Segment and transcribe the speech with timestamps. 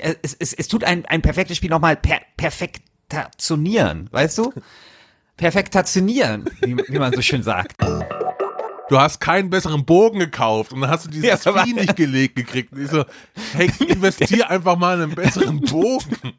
[0.00, 4.52] es, es, es tut ein, ein perfektes Spiel nochmal per, perfektationieren, weißt du?
[5.36, 7.74] Perfektationieren, wie, wie man so schön sagt.
[8.88, 12.36] Du hast keinen besseren Bogen gekauft und dann hast du dieses Ja, Vieh nicht gelegt
[12.36, 12.72] gekriegt.
[12.72, 13.04] Und ich so,
[13.54, 16.34] hey, investier einfach mal in einen besseren Bogen.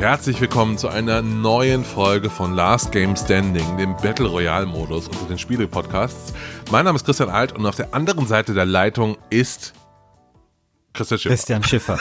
[0.00, 5.26] Herzlich willkommen zu einer neuen Folge von Last Game Standing, dem Battle Royale Modus unter
[5.26, 6.32] den Spiele-Podcasts.
[6.70, 9.74] Mein Name ist Christian Alt und auf der anderen Seite der Leitung ist
[10.94, 11.34] Christian Schiffer.
[11.34, 11.98] Christian Schiffer.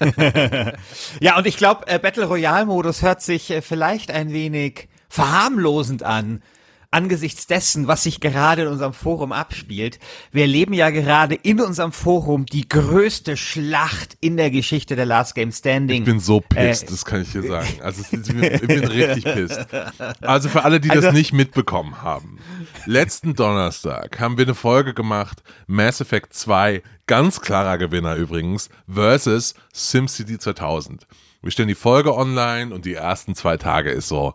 [1.20, 6.02] ja, und ich glaube, äh, Battle Royale Modus hört sich äh, vielleicht ein wenig verharmlosend
[6.02, 6.42] an.
[6.96, 9.98] Angesichts dessen, was sich gerade in unserem Forum abspielt.
[10.32, 15.34] Wir erleben ja gerade in unserem Forum die größte Schlacht in der Geschichte der Last
[15.34, 15.98] Game Standing.
[16.00, 17.68] Ich bin so pisst, Äh, das kann ich dir sagen.
[17.82, 19.66] Also ich bin, ich bin richtig pisst.
[20.22, 22.38] Also für alle, die das Also- nicht mitbekommen haben.
[22.86, 29.54] Letzten Donnerstag haben wir eine Folge gemacht, Mass Effect 2, ganz klarer Gewinner übrigens, versus
[29.74, 31.06] SimCity 2000.
[31.42, 34.32] Wir stellen die Folge online und die ersten zwei Tage ist so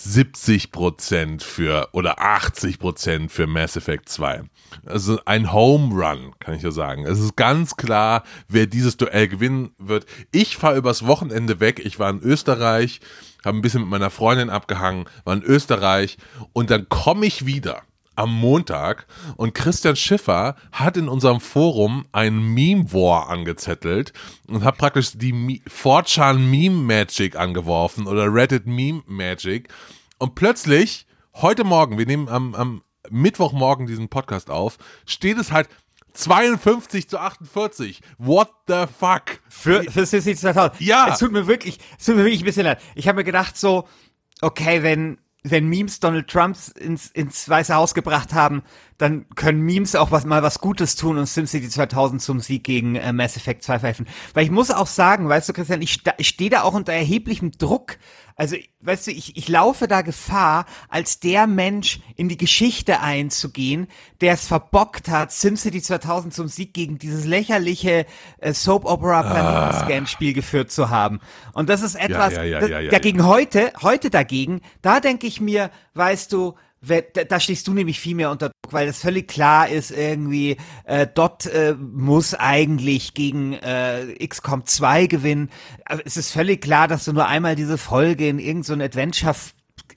[0.00, 4.42] 70% für oder 80% für Mass Effect 2.
[4.86, 7.04] Also ein Home Run, kann ich ja sagen.
[7.04, 10.06] Es ist ganz klar, wer dieses Duell gewinnen wird.
[10.32, 11.80] Ich fahre übers Wochenende weg.
[11.84, 13.00] Ich war in Österreich,
[13.44, 16.16] habe ein bisschen mit meiner Freundin abgehangen, war in Österreich
[16.52, 17.82] und dann komme ich wieder
[18.20, 24.12] am Montag und Christian Schiffer hat in unserem Forum ein Meme War angezettelt
[24.46, 29.68] und hat praktisch die 4chan Meme Magic angeworfen oder Reddit Meme Magic
[30.18, 34.76] und plötzlich heute Morgen, wir nehmen am, am Mittwochmorgen diesen Podcast auf,
[35.06, 35.68] steht es halt
[36.12, 38.00] 52 zu 48.
[38.18, 39.40] What the fuck?
[39.48, 40.80] Für, für SimCity 2000.
[40.80, 41.08] Ja.
[41.12, 42.80] Es tut mir wirklich, es tut mir wirklich ein bisschen leid.
[42.94, 43.88] Ich habe mir gedacht so,
[44.42, 48.62] okay, wenn, wenn Memes Donald Trumps ins, ins Weiße Haus gebracht haben,
[48.98, 52.96] dann können Memes auch was, mal was Gutes tun und SimCity 2000 zum Sieg gegen
[52.96, 54.06] äh, Mass Effect 2 verhelfen.
[54.34, 57.52] Weil ich muss auch sagen, weißt du, Christian, ich, ich stehe da auch unter erheblichem
[57.52, 57.96] Druck.
[58.40, 63.86] Also, weißt du, ich, ich laufe da Gefahr, als der Mensch in die Geschichte einzugehen,
[64.22, 68.06] der es verbockt hat, SimCity 2000 zum Sieg gegen dieses lächerliche
[68.38, 71.20] äh, Soap Opera Planetenscan Spiel geführt zu haben.
[71.52, 75.70] Und das ist etwas, ja, ja, ja, dagegen heute, heute dagegen, da denke ich mir,
[75.92, 79.90] weißt du, da, stehst du nämlich viel mehr unter Druck, weil das völlig klar ist,
[79.90, 85.50] irgendwie, äh, Dot äh, muss eigentlich gegen äh, XCOM 2 gewinnen.
[86.04, 89.34] Es ist völlig klar, dass du nur einmal diese Folge in irgendein so Adventure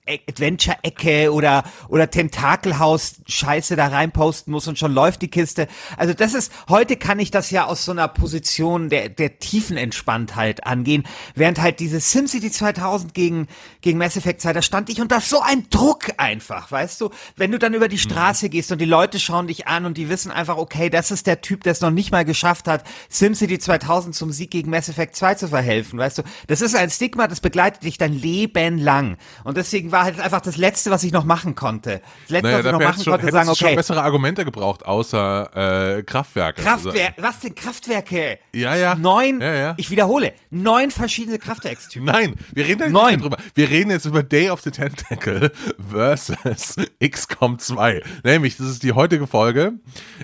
[0.08, 5.68] Adventure-Ecke oder, oder Tentakelhaus-Scheiße da reinposten muss und schon läuft die Kiste.
[5.98, 9.78] Also das ist, heute kann ich das ja aus so einer Position der, der tiefen
[9.78, 11.04] Entspanntheit angehen,
[11.36, 13.48] während halt diese SimCity 2000 gegen,
[13.82, 17.10] gegen Mass Effect 2, da stand ich unter so einem Druck einfach, weißt du?
[17.38, 20.10] Wenn du dann über die Straße gehst und die Leute schauen dich an und die
[20.10, 23.58] wissen einfach, okay, das ist der Typ, der es noch nicht mal geschafft hat, SimCity
[23.58, 26.24] 2000 zum Sieg gegen Mass Effect 2 zu verhelfen, weißt du?
[26.48, 29.18] Das ist ein Stigma, das begleitet dich dein Leben lang.
[29.46, 32.02] Und deswegen war halt einfach das Letzte, was ich noch machen konnte.
[32.24, 34.44] Das Letzte, Naja, was ich noch machen schon, konnte, sagen, du schon okay, bessere Argumente
[34.44, 36.62] gebraucht, außer äh, Kraftwerke.
[36.62, 38.40] Kraftwerk, was denn Kraftwerke?
[38.54, 38.96] Ja, ja.
[38.96, 39.74] Neun, Ja, ja.
[39.78, 42.06] ich wiederhole, neun verschiedene Kraftwerkstypen.
[42.06, 43.22] Nein, wir reden da nicht Neun.
[43.22, 43.38] drüber.
[43.54, 45.52] Wir reden jetzt über Day of the Tentacle
[45.90, 48.02] versus XCOM 2.
[48.24, 49.74] Nämlich, das ist die heutige Folge.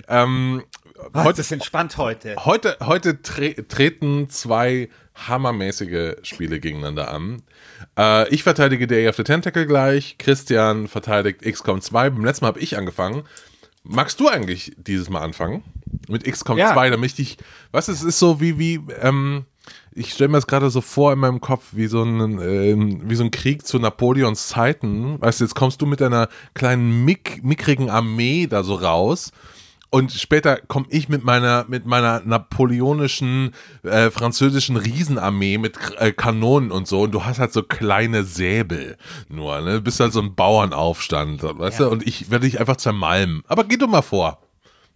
[0.08, 0.62] Ähm,
[1.12, 2.36] Was, heute, das ist entspannt heute.
[2.44, 7.42] heute, heute tre treten zwei hammermäßige Spiele gegeneinander an.
[7.98, 10.16] Äh, ich verteidige Day of the Tentacle gleich.
[10.18, 12.10] Christian verteidigt XCOM 2.
[12.10, 13.24] Beim letzten Mal habe ich angefangen.
[13.82, 15.64] Magst du eigentlich dieses Mal anfangen?
[16.08, 16.72] Mit XCOM Ja.
[16.72, 17.38] 2, damit ich,
[17.72, 19.46] was es ist so wie, wie, ähm,
[19.92, 23.14] ich stelle mir das gerade so vor in meinem Kopf, wie so ein, ähm, wie
[23.14, 25.20] so ein Krieg zu Napoleons Zeiten.
[25.20, 29.32] Weißt du, jetzt kommst du mit deiner kleinen, mick, mickrigen Armee da so raus.
[29.92, 33.50] Und später komme ich mit meiner, mit meiner napoleonischen,
[33.82, 37.02] äh, französischen Riesenarmee mit äh, Kanonen und so.
[37.02, 38.96] Und du hast halt so kleine Säbel
[39.28, 39.74] nur, ne?
[39.74, 41.86] Du bist halt so ein Bauernaufstand, weißt Ja.
[41.86, 41.90] du?
[41.90, 43.42] Und ich werde dich einfach zermalmen.
[43.48, 44.40] Aber geh du mal vor.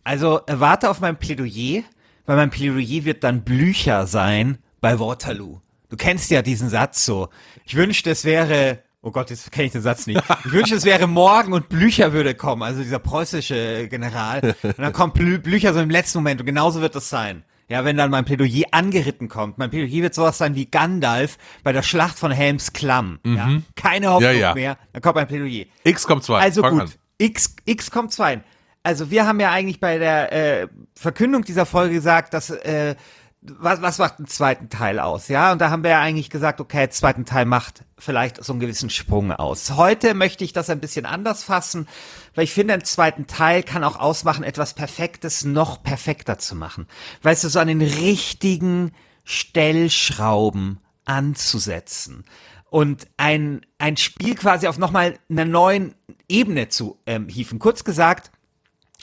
[0.05, 1.83] Also äh, warte auf mein Plädoyer,
[2.27, 5.61] weil mein Plädoyer wird dann Blücher sein bei Waterloo.
[5.89, 7.31] Du kennst ja diesen Satz so.
[7.65, 10.23] Ich wünschte, es wäre, oh Gott, jetzt kenne ich den Satz nicht.
[10.45, 14.55] Ich wünschte, es wäre morgen und Blücher würde kommen, also dieser preußische General.
[14.63, 17.45] Und dann kommt Blü Blücher so im letzten Moment und genauso wird es sein.
[17.69, 19.57] Ja, wenn dann mein Plädoyer angeritten kommt.
[19.57, 23.21] Mein Plädoyer wird sowas sein wie Gandalf bei der Schlacht von Helms Klamm.
[23.25, 24.55] Ja, keine Hoffnung Ja, ja.
[24.55, 24.77] mehr.
[24.93, 25.65] Dann kommt mein Plädoyer.
[25.91, 26.41] XCOM 2.
[26.41, 26.93] Also fang gut, An.
[27.19, 28.43] X, X kommt zwei.
[28.83, 32.97] Also wir haben ja eigentlich bei der äh, Verkündung dieser Folge gesagt, dass äh,
[33.47, 35.29] was, was macht den zweiten Teil aus?
[35.29, 38.61] Ja, und da haben wir ja eigentlich gesagt, okay, zweiten Teil macht vielleicht so einen
[38.61, 39.73] gewissen Sprung aus.
[39.73, 41.87] Heute möchte ich das ein bisschen anders fassen,
[42.35, 46.87] weil ich finde, einen zweiten Teil kann auch ausmachen, etwas Perfektes noch perfekter zu machen.
[47.23, 48.93] Weißt du, so an den richtigen
[49.25, 52.25] Stellschrauben anzusetzen
[52.71, 55.95] und ein, ein Spiel quasi auf nochmal einer neuen
[56.29, 57.59] Ebene zu ähm, hieven.
[57.59, 58.31] Kurz gesagt,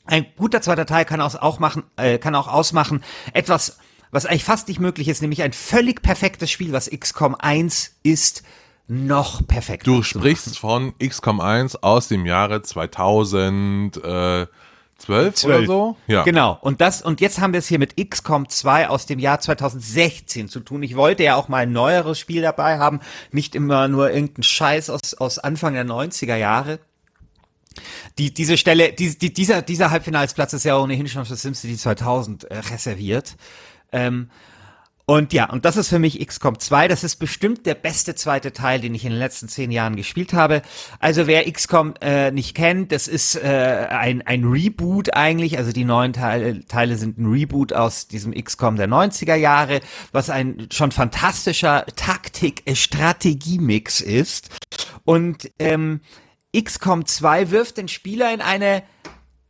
[0.05, 3.03] ein guter zweiter Teil kann auch, auch machen, äh, kann auch ausmachen,
[3.33, 3.77] etwas
[4.11, 8.43] was eigentlich fast nicht möglich ist, nämlich ein völlig perfektes Spiel, was XCOM 1 ist,
[8.87, 9.87] noch perfekt.
[9.87, 14.49] Du sprichst von XCOM 1 aus dem Jahre 2012
[15.01, 15.43] 12.
[15.45, 15.97] oder so?
[16.07, 16.23] Ja.
[16.23, 16.57] Genau.
[16.61, 20.47] Und das, und jetzt haben wir es hier mit XCOM 2 aus dem Jahr 2016
[20.47, 20.83] zu tun.
[20.83, 22.99] Ich wollte ja auch mal ein neueres Spiel dabei haben,
[23.31, 26.79] nicht immer nur irgendein Scheiß aus, aus Anfang der 90er Jahre.
[28.17, 32.43] Die, diese Stelle, die, die, dieser, dieser Halbfinalsplatz ist ja ohnehin schon für SimCity 2000
[32.43, 33.37] äh, reserviert.
[33.91, 34.29] Ähm,
[35.11, 36.87] und ja, und das ist für mich XCOM 2.
[36.87, 40.31] Das ist bestimmt der beste zweite Teil, den ich in den letzten zehn Jahren gespielt
[40.31, 40.61] habe.
[40.99, 45.57] Also wer XCOM äh, nicht kennt, das ist äh, ein, ein Reboot eigentlich.
[45.57, 49.81] Also die neuen Teile, Teile sind ein Reboot aus diesem XCOM der 90er Jahre,
[50.13, 54.49] was ein schon fantastischer Taktik-Strategie-Mix ist.
[55.03, 55.99] Und ähm,
[56.55, 58.83] XCOM 2 wirft den Spieler in eine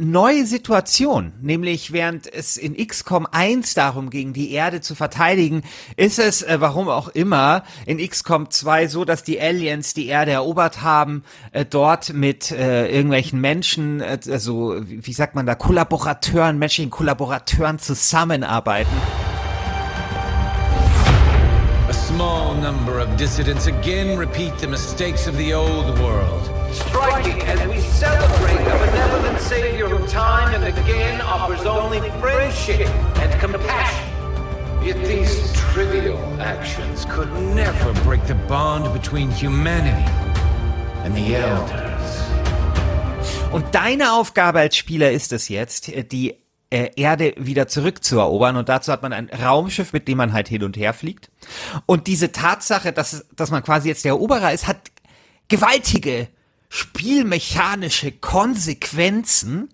[0.01, 5.61] neue Situation, nämlich während es in XCOM 1 darum ging, die Erde zu verteidigen,
[5.95, 10.31] ist es, äh, warum auch immer, in XCOM 2 so, dass die Aliens die Erde
[10.31, 15.55] erobert haben, äh, dort mit äh, irgendwelchen Menschen, äh, also wie, wie sagt man da,
[15.55, 18.91] Kollaborateuren, menschlichen Kollaborateuren zusammenarbeiten.
[21.87, 26.60] A small number of dissidents again repeat the mistakes of the old world.
[26.73, 32.87] Striking as we celebrate the benevolent Savior who time and again offers only friendship
[33.19, 34.07] and compassion.
[34.83, 40.09] Yet these trivial actions could never break the bond between humanity
[41.03, 41.91] and the Elders.
[43.51, 46.35] Und deine Aufgabe als Spieler ist es jetzt, die
[46.69, 48.55] äh, Erde wieder zurückzuerobern.
[48.55, 51.29] Und dazu hat man ein Raumschiff, mit dem man halt hin und her fliegt.
[51.85, 54.77] Und diese Tatsache, dass, dass man quasi jetzt der Eroberer ist, hat
[55.49, 56.29] gewaltige
[56.73, 59.73] spielmechanische Konsequenzen,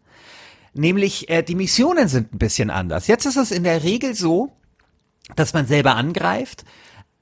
[0.73, 3.05] nämlich äh, die Missionen sind ein bisschen anders.
[3.05, 4.51] Jetzt ist es in der Regel so,
[5.35, 6.65] dass man selber angreift,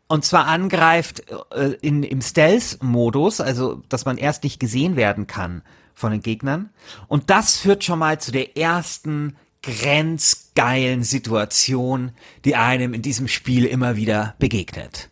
[0.07, 5.61] und zwar angreift äh, in, im Stealth-Modus, also dass man erst nicht gesehen werden kann
[5.93, 6.69] von den Gegnern.
[7.09, 12.11] Und das führt schon mal zu der ersten grenzgeilen Situation,
[12.45, 15.09] die einem in diesem Spiel immer wieder begegnet.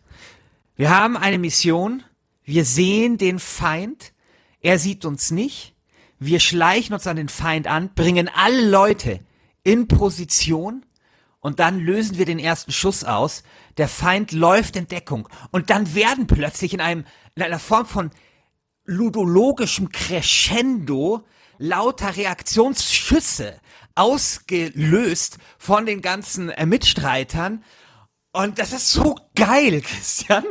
[0.74, 2.02] Wir haben eine Mission,
[2.44, 4.13] wir sehen den Feind,
[4.64, 5.74] er sieht uns nicht.
[6.18, 9.20] Wir schleichen uns an den Feind an, bringen alle Leute
[9.62, 10.86] in Position
[11.40, 13.42] und dann lösen wir den ersten Schuss aus.
[13.76, 18.10] Der Feind läuft in Deckung und dann werden plötzlich in einem in einer Form von
[18.86, 21.26] ludologischem Crescendo
[21.58, 23.60] lauter Reaktionsschüsse
[23.94, 27.62] ausgelöst von den ganzen äh, Mitstreitern.
[28.32, 30.44] Und das ist so geil, Christian.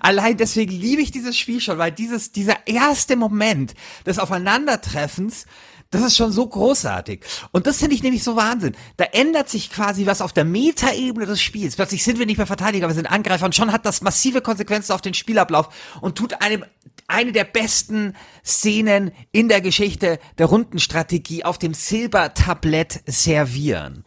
[0.00, 3.74] Allein deswegen liebe ich dieses Spiel schon, weil dieses, dieser erste Moment
[4.06, 5.46] des Aufeinandertreffens,
[5.90, 7.24] das ist schon so großartig.
[7.52, 8.76] Und das finde ich nämlich so Wahnsinn.
[8.96, 11.76] Da ändert sich quasi was auf der Metaebene des Spiels.
[11.76, 14.92] Plötzlich sind wir nicht mehr Verteidiger, wir sind Angreifer und schon hat das massive Konsequenzen
[14.92, 15.68] auf den Spielablauf
[16.00, 16.64] und tut einem
[17.06, 24.04] eine der besten Szenen in der Geschichte der Rundenstrategie auf dem Silbertablett servieren.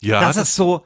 [0.00, 0.20] Ja.
[0.20, 0.84] Das, das ist so,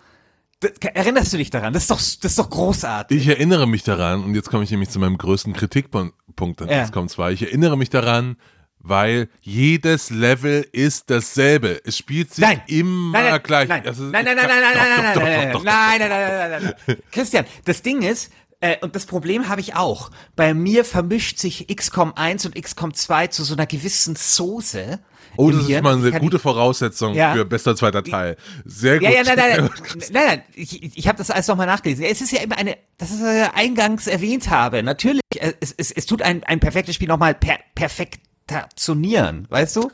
[0.94, 1.72] Erinnerst du dich daran?
[1.72, 3.16] Das ist doch, das ist doch großartig.
[3.16, 6.84] Ich erinnere mich daran, und jetzt komme ich nämlich zu meinem größten Kritikpunkt an ja.
[6.84, 7.32] XCOM 2.
[7.32, 8.36] Ich erinnere mich daran,
[8.78, 11.80] weil jedes Level ist dasselbe.
[11.84, 12.62] Es spielt sich nein.
[12.66, 13.68] immer nein, nein, gleich.
[13.68, 16.96] Nein, nein, nein, nein, nein, nein, nein, nein, nein, nein, nein, nein, nein, nein.
[17.10, 20.10] Christian, das Ding ist, äh, und das Problem habe ich auch.
[20.36, 25.00] Bei mir vermischt sich XCOM 1 und XCOM 2 zu so einer gewissen Soße.
[25.36, 27.32] Oh, das ist mal eine gute Voraussetzung ja.
[27.34, 28.36] für bester zweiter Teil.
[28.64, 29.08] Sehr gut.
[29.08, 29.70] Ja, ja, nein, nein, nein,
[30.12, 32.04] nein, nein ich, ich habe das alles nochmal nachgelesen.
[32.04, 34.82] Es ist ja immer eine, das ist, was ich eingangs erwähnt habe.
[34.82, 39.90] Natürlich, äh, es, es, es tut ein, ein perfektes Spiel nochmal per, perfektationieren, weißt du?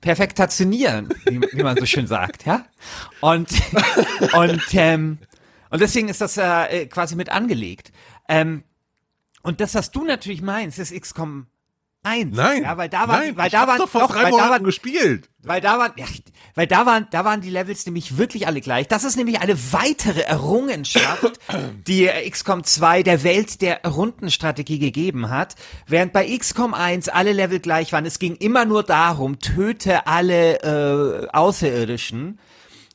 [0.00, 2.64] Perfektationieren, wie, wie man so schön sagt, ja?
[3.20, 3.50] Und,
[4.32, 5.18] und, ähm,
[5.70, 7.92] und deswegen ist das äh, quasi mit angelegt.
[8.28, 8.64] Ähm,
[9.42, 11.46] und das, was du natürlich meinst, ist XCOM
[12.06, 12.36] 1.
[12.36, 12.62] Nein.
[12.62, 15.28] Ja, weil da war, nein, weil da waren, doch vor doch, drei Monaten gespielt.
[15.42, 16.06] Weil da waren, ja,
[16.54, 18.86] weil da waren, da waren die Levels nämlich wirklich alle gleich.
[18.86, 21.40] Das ist nämlich eine weitere Errungenschaft,
[21.86, 25.56] die XCOM 2 der Welt der Rundenstrategie gegeben hat.
[25.86, 30.60] Während bei XCOM 1 alle Level gleich waren, es ging immer nur darum, töte alle
[30.62, 32.38] äh, Außerirdischen,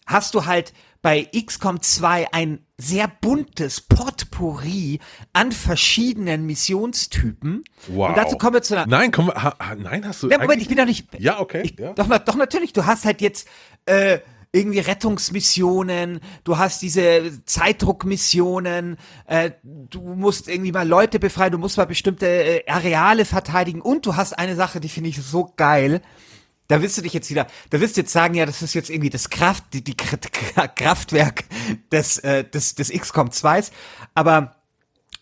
[0.06, 5.00] hast du halt bei XCOM 2 ein sehr buntes Potpourri
[5.34, 7.64] an verschiedenen Missionstypen.
[7.88, 8.10] Wow.
[8.10, 8.88] Und dazu kommen wir zu einer.
[8.88, 10.30] Nein, komm, ha, ha, nein, hast du.
[10.30, 11.08] Ja, Moment, ich bin doch nicht.
[11.20, 11.62] Ja, okay.
[11.64, 11.94] Ich, ja.
[11.94, 12.74] doch, doch, natürlich.
[12.74, 13.48] Du hast halt jetzt
[13.86, 14.20] äh,
[14.52, 21.78] irgendwie Rettungsmissionen, du hast diese Zeitdruckmissionen, äh, du musst irgendwie mal Leute befreien, du musst
[21.78, 26.02] mal bestimmte äh, Areale verteidigen und du hast eine Sache, die finde ich so geil.
[26.72, 28.90] Da wirst du dich jetzt wieder, da wirst du jetzt sagen, ja, das ist jetzt
[28.90, 31.44] irgendwie das Kraft, die, die Kr- Kraftwerk
[31.92, 33.72] des, äh, des, des XCOM 2s.
[34.16, 34.56] Aber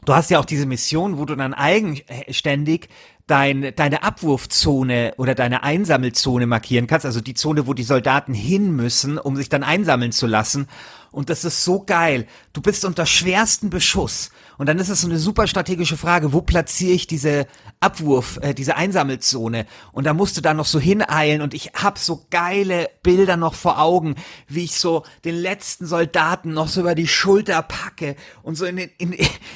[0.06, 2.90] du hast ja auch diese Mission, wo du dann eigenständig
[3.30, 8.76] dein, deine Abwurfzone oder deine Einsammelzone markieren kannst, also die Zone, wo die Soldaten hin
[8.76, 10.68] müssen, um sich dann einsammeln zu lassen.
[11.12, 12.28] Und das ist so geil.
[12.54, 14.30] Du bist unter schwersten Beschuss.
[14.58, 17.48] Und dann ist es so eine super strategische Frage, wo platziere ich diese
[17.80, 19.66] Abwurf, äh, diese Einsammelzone?
[19.92, 21.42] Und da musst du da noch so hineilen.
[21.42, 24.16] Und ich hab so geile Bilder noch vor Augen,
[24.48, 28.76] wie ich so den letzten Soldaten noch so über die Schulter packe und so in,
[28.76, 29.16] den, in,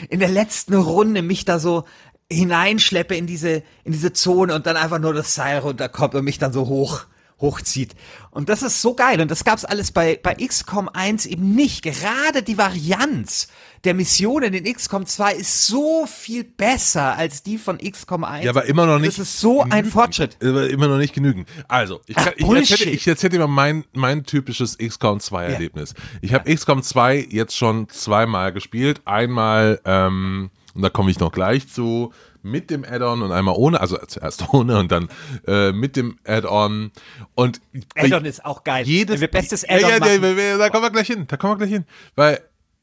[0.09, 1.83] in der letzten Runde mich da so
[2.31, 6.39] hineinschleppe in diese, in diese Zone und dann einfach nur das Seil runterkommt und mich
[6.39, 7.05] dann so hoch,
[7.39, 7.95] hochzieht.
[8.31, 9.21] Und das ist so geil.
[9.21, 11.83] Und das gab's alles bei, bei XCOM 1 eben nicht.
[11.83, 13.47] Gerade die Varianz
[13.83, 18.45] der Missionen in XCOM 2 ist so viel besser als die von XCOM 1.
[18.45, 19.19] Ja, aber immer noch nicht.
[19.19, 19.85] Das ist so ein.
[19.85, 20.37] Fortschritt.
[20.41, 21.47] Aber immer noch nicht genügend.
[21.67, 25.45] Also, ich, kann, Ach, ich, erzähle, ich erzähle dir mal mein, mein typisches XCOM 2
[25.45, 25.93] Erlebnis.
[26.21, 29.01] Ich habe XCOM 2 jetzt schon zweimal gespielt.
[29.05, 33.79] Einmal, ähm, und da komme ich noch gleich zu, mit dem Add-on und einmal ohne,
[33.79, 35.09] also zuerst ohne und dann
[35.47, 36.91] äh, mit dem Add-on.
[37.35, 37.61] Und
[37.95, 38.85] Add-on ist auch geil.
[38.85, 41.53] jedes Wenn wir bestes Add-on ja, ja, ja, da kommen wir gleich hin, da kommen
[41.53, 42.41] wir gleich hin, weil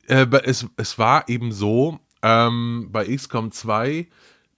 [0.08, 4.06] äh, es, es war eben so ähm, bei XCOM 2,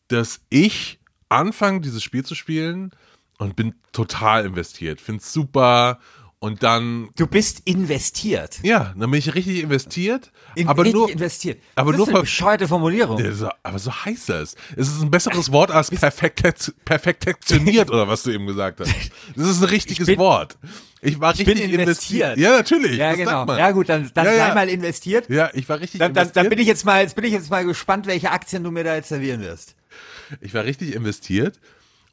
[0.08, 2.92] dass ich anfange dieses Spiel zu spielen
[3.38, 5.98] und bin total investiert, find's super
[6.42, 8.58] und dann Du bist investiert.
[8.64, 11.62] ja, dann bin ich richtig investiert, In, aber richtig nur investiert.
[11.76, 13.22] aber das nur ist eine bescheuerte Formulierung.
[13.62, 14.56] Aber so heißt das.
[14.76, 18.92] Es ist ein besseres Wort als perfekt, perfektioniert oder was du eben gesagt hast.
[19.36, 20.58] Das ist ein richtiges bin- Wort.
[21.00, 22.36] Ich war Ich richtig bin investiert.
[22.38, 22.96] Ja, natürlich.
[22.96, 23.46] ja, genau.
[23.56, 24.54] Ja, gut, dann, dann Ja, ja.
[24.54, 25.28] mal investiert.
[25.30, 26.44] Ja, ich war richtig Dann, dann, investiert.
[26.44, 28.82] dann bin ich jetzt mal, jetzt bin ich jetzt mal gespannt, welche Aktien du mir
[28.84, 29.76] da jetzt servieren wirst.
[30.40, 31.60] ich war richtig investiert.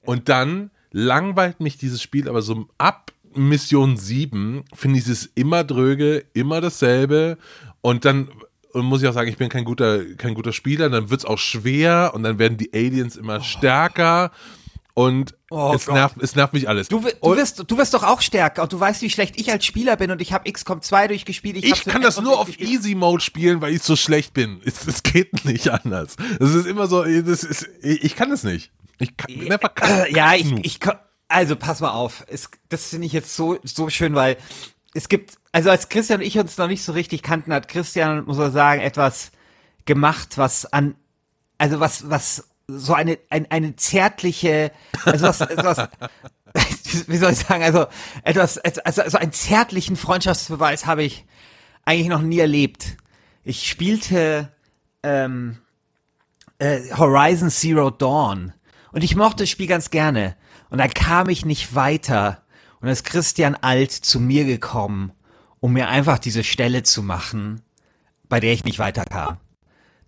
[0.03, 3.11] Und dann langweilt mich dieses Spiel aber so ab
[3.47, 7.37] Mission 7 finde ich es immer dröge, immer dasselbe.
[7.81, 8.29] Und dann
[8.71, 10.89] und muss ich auch sagen, ich bin kein guter, kein guter Spieler.
[10.89, 14.31] Dann wird es auch schwer und dann werden die Aliens immer stärker.
[14.93, 16.89] Und Oh es, nervt, es nervt mich alles.
[16.89, 19.65] Du, du, wirst, du wirst doch auch stärker und du weißt, wie schlecht ich als
[19.65, 21.55] Spieler bin und ich habe XCOM 2 durchgespielt.
[21.57, 22.59] Ich mit kann das nur auf.
[22.59, 24.59] Easy Mode spielen, weil ich so schlecht bin.
[24.65, 26.17] Es, es geht nicht anders.
[26.37, 28.71] Das ist immer so, ist, ich, ich kann das nicht.
[28.99, 30.91] Ich kann, bin einfach Äh, ja, ich, ich, ko-
[31.29, 32.25] also pass mal auf.
[32.27, 34.37] Es, das finde ich jetzt so, so schön, weil
[34.93, 38.25] es gibt, also als Christian und ich uns noch nicht so richtig kannten, hat Christian,
[38.25, 39.31] muss man sagen, etwas
[39.85, 40.95] gemacht, was an,
[41.57, 44.71] also was, was so eine, ein, eine zärtliche,
[45.05, 45.87] also was, was
[47.07, 47.85] wie soll ich sagen, also
[48.23, 51.25] etwas, also, also einen zärtlichen Freundschaftsbeweis habe ich
[51.85, 52.97] eigentlich noch nie erlebt.
[53.43, 54.51] Ich spielte
[55.03, 55.59] ähm,
[56.57, 58.53] äh, Horizon Zero Dawn
[58.91, 60.35] und ich mochte das Spiel ganz gerne.
[60.69, 62.43] Und dann kam ich nicht weiter
[62.75, 65.11] und dann ist Christian Alt zu mir gekommen,
[65.59, 67.61] um mir einfach diese Stelle zu machen,
[68.27, 69.37] bei der ich nicht weiterkam.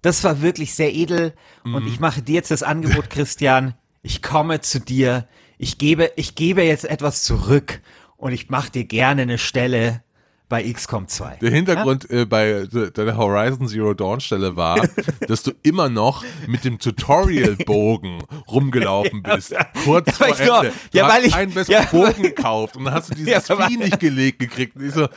[0.01, 3.75] Das war wirklich sehr edel und ich mache dir jetzt das Angebot, Christian.
[4.01, 5.27] Ich komme zu dir.
[5.59, 7.81] Ich gebe, ich gebe jetzt etwas zurück
[8.17, 10.03] und ich mache dir gerne eine Stelle
[10.51, 11.38] bei XCOM 2.
[11.41, 14.86] Der Hintergrund äh, bei de- deiner Horizon Zero Dawn Stelle war,
[15.27, 19.55] dass du immer noch mit dem Tutorial-Bogen rumgelaufen bist.
[19.86, 20.74] Kurz Ja, vor weil ich nur- Ende.
[20.91, 23.48] Du ja, hast weil ich- einen besseren ja, Bogen gekauft und dann hast du dieses
[23.48, 24.75] Ja, Vieh nicht gelegt gekriegt.
[24.75, 25.08] Und ich so,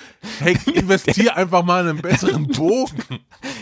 [0.41, 3.03] hey, investier einfach mal in einen besseren Bogen.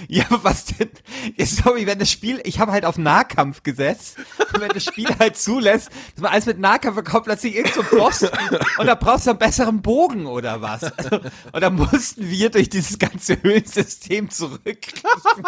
[0.08, 0.90] Ja, aber was denn?
[1.36, 4.18] Ja, sorry, wenn das Spiel, ich habe halt auf Nahkampf gesetzt
[4.60, 8.22] wenn das Spiel halt zulässt, dass man alles mit Nahkampf bekommt, plötzlich irgend so Boss
[8.22, 10.84] und da brauchst du einen besseren Bogen oder was.
[10.84, 11.20] Also,
[11.52, 15.44] und da mussten wir durch dieses ganze Höhlensystem zurückkriechen,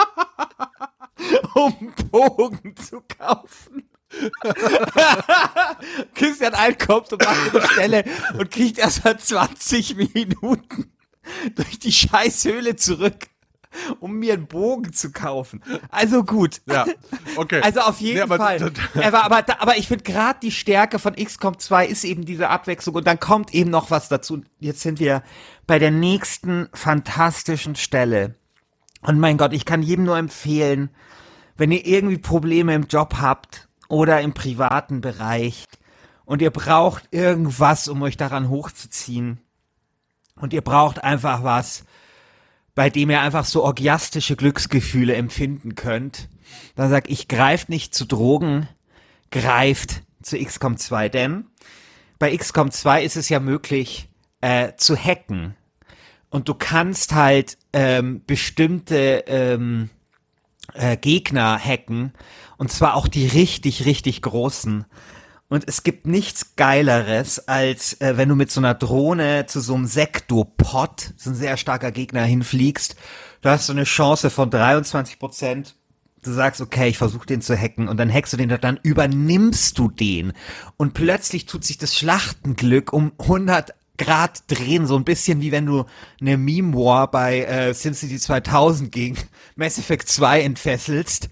[1.55, 3.89] um Bogen zu kaufen.
[6.15, 8.05] Christian Alt kommt und macht eine Stelle
[8.39, 10.93] und kriegt erst mal 20 Minuten
[11.55, 13.27] durch die Scheißhöhle zurück,
[14.01, 15.63] um mir einen Bogen zu kaufen.
[15.91, 16.61] Also gut.
[16.67, 16.87] Ja,
[17.37, 17.61] okay.
[17.63, 18.73] Also auf jeden Nee, aber- Fall.
[18.95, 22.49] Er war, aber, aber ich finde gerade die Stärke von XCOM 2 ist eben diese
[22.49, 24.43] Abwechslung und dann kommt eben noch was dazu.
[24.61, 25.23] Jetzt sind wir
[25.67, 28.35] bei der nächsten fantastischen Stelle.
[29.03, 30.91] Und mein Gott, ich kann jedem nur empfehlen,
[31.57, 35.65] wenn ihr irgendwie Probleme im Job habt oder im privaten Bereich
[36.25, 39.41] und ihr braucht irgendwas, um euch daran hochzuziehen
[40.37, 41.85] und ihr braucht einfach was,
[42.75, 46.29] bei dem ihr einfach so orgiastische Glücksgefühle empfinden könnt,
[46.77, 48.69] dann sag ich, greift nicht zu Drogen,
[49.31, 51.45] greift zu XCOM 2, denn
[52.19, 54.09] bei XCOM 2 ist es ja möglich,
[54.41, 55.57] äh, zu hacken.
[56.31, 59.91] Und du kannst halt ähm, bestimmte ähm,
[60.73, 62.13] äh, Gegner hacken.
[62.57, 64.85] Und zwar auch die richtig, richtig großen.
[65.49, 69.75] Und es gibt nichts Geileres, als äh, wenn du mit so einer Drohne zu so
[69.75, 72.97] einem Sektopod, so ein sehr starker Gegner, hinfliegst.
[73.43, 75.77] Du hast so eine Chance von 23 Prozent.
[76.23, 78.81] Du sagst, okay, ich versuche den zu hacken und dann hackst du den und dann
[78.83, 80.33] übernimmst du den.
[80.79, 85.67] Und plötzlich tut sich das Schlachtenglück um 100 Grad drehen, so ein bisschen wie wenn
[85.67, 85.85] du
[86.21, 89.19] eine Meme War bei äh, SimCity 2000 gegen
[89.55, 91.29] Mass Effect 2 entfesselst.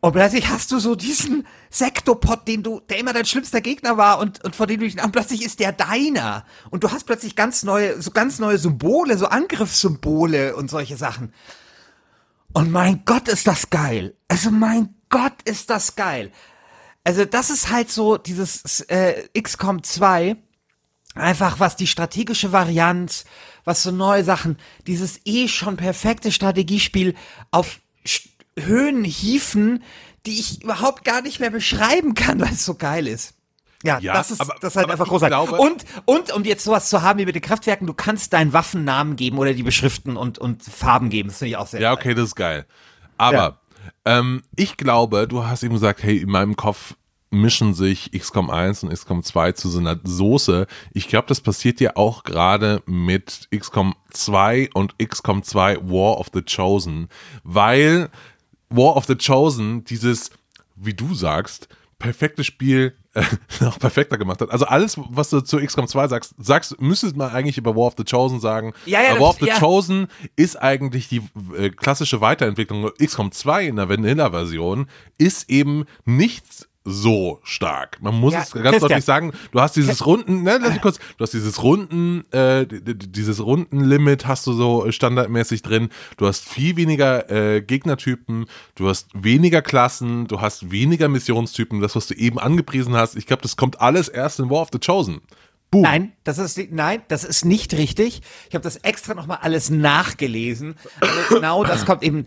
[0.00, 4.18] Und plötzlich hast du so diesen Sektopod, den du, der immer dein schlimmster Gegner war
[4.18, 6.46] und, und vor dem du dich, und plötzlich ist der deiner.
[6.70, 11.34] Und du hast plötzlich ganz neue, so ganz neue Symbole, so Angriffssymbole und solche Sachen.
[12.54, 14.16] Und mein Gott, ist das geil.
[14.26, 16.32] Also mein Gott, ist das geil.
[17.04, 20.36] Also das ist halt so dieses äh, XCOM 2,
[21.14, 23.24] einfach was die strategische Varianz,
[23.64, 27.14] was so neue Sachen, dieses eh schon perfekte Strategiespiel
[27.50, 27.80] auf
[28.58, 29.82] Höhen hieven,
[30.26, 33.34] die ich überhaupt gar nicht mehr beschreiben kann, weil es so geil ist.
[33.82, 35.34] Ja, Ja, das ist, aber- das ist halt einfach großartig.
[35.48, 38.52] glaube- und, und, um jetzt sowas zu haben wie mit den Kraftwerken, du kannst deinen
[38.52, 41.30] Waffen Namen geben oder die beschriften und, und Farben geben.
[41.30, 41.98] Das finde ich auch sehr Ja, geil.
[42.02, 42.66] okay, das ist geil.
[43.16, 43.60] Aber
[44.04, 46.94] ähm, ich glaube, du hast eben gesagt, hey, in meinem Kopf
[47.30, 50.66] mischen sich XCOM 1 und XCOM 2 zu so einer Soße.
[50.92, 56.26] Ich glaube, das passiert ja auch gerade mit XCOM 2 und XCOM 2 War of
[56.34, 57.08] the Chosen,
[57.44, 58.10] weil
[58.70, 60.30] War of the Chosen dieses,
[60.76, 63.22] wie du sagst, perfekte Spiel äh,
[63.60, 64.50] noch perfekter gemacht hat.
[64.50, 67.94] Also alles, was du zu XCOM 2 sagst, sagst, müsstest man eigentlich über War of
[67.96, 68.72] the Chosen sagen.
[68.86, 69.58] Ja, ja, War of the ja.
[69.58, 71.22] Chosen ist eigentlich die
[71.56, 72.90] äh, klassische Weiterentwicklung.
[72.98, 74.86] XCOM 2 in der Vanilla-Version
[75.18, 77.98] ist eben nicht so stark.
[78.00, 80.98] Man muss Ja, es ganz deutlich sagen, du hast dieses Runden, ne, lass mich kurz,
[81.18, 85.90] du hast dieses Runden, äh, dieses Rundenlimit hast du so standardmäßig drin.
[86.16, 91.96] Du hast viel weniger äh, Gegnertypen, du hast weniger Klassen, du hast weniger Missionstypen, das,
[91.96, 93.16] was du eben angepriesen hast.
[93.16, 95.20] Ich glaube, das kommt alles erst in War of the Chosen.
[95.70, 95.82] Boom.
[95.82, 98.22] Nein, das ist nein, das ist nicht richtig.
[98.48, 100.74] Ich habe das extra noch mal alles nachgelesen.
[101.00, 102.24] Also genau, das kommt eben.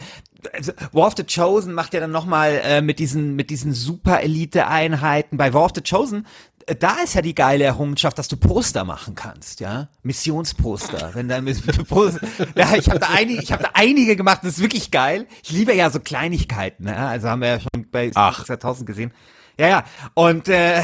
[0.52, 3.74] Also War of the Chosen macht ja dann noch mal äh, mit diesen mit diesen
[3.74, 5.38] Super Elite Einheiten.
[5.38, 6.26] Bei War of the Chosen,
[6.66, 11.12] äh, da ist ja die geile Errungenschaft, dass du Poster machen kannst, ja, Missionsposter.
[11.14, 11.42] Wenn da
[11.88, 14.40] Poster, ja, ich habe da einige, ich habe da einige gemacht.
[14.44, 15.28] Das ist wirklich geil.
[15.44, 16.86] Ich liebe ja so Kleinigkeiten.
[16.86, 16.96] Ne?
[16.96, 18.44] Also haben wir ja schon bei Ach.
[18.46, 19.12] 2000 gesehen.
[19.58, 19.84] Ja, ja.
[20.14, 20.82] Und äh,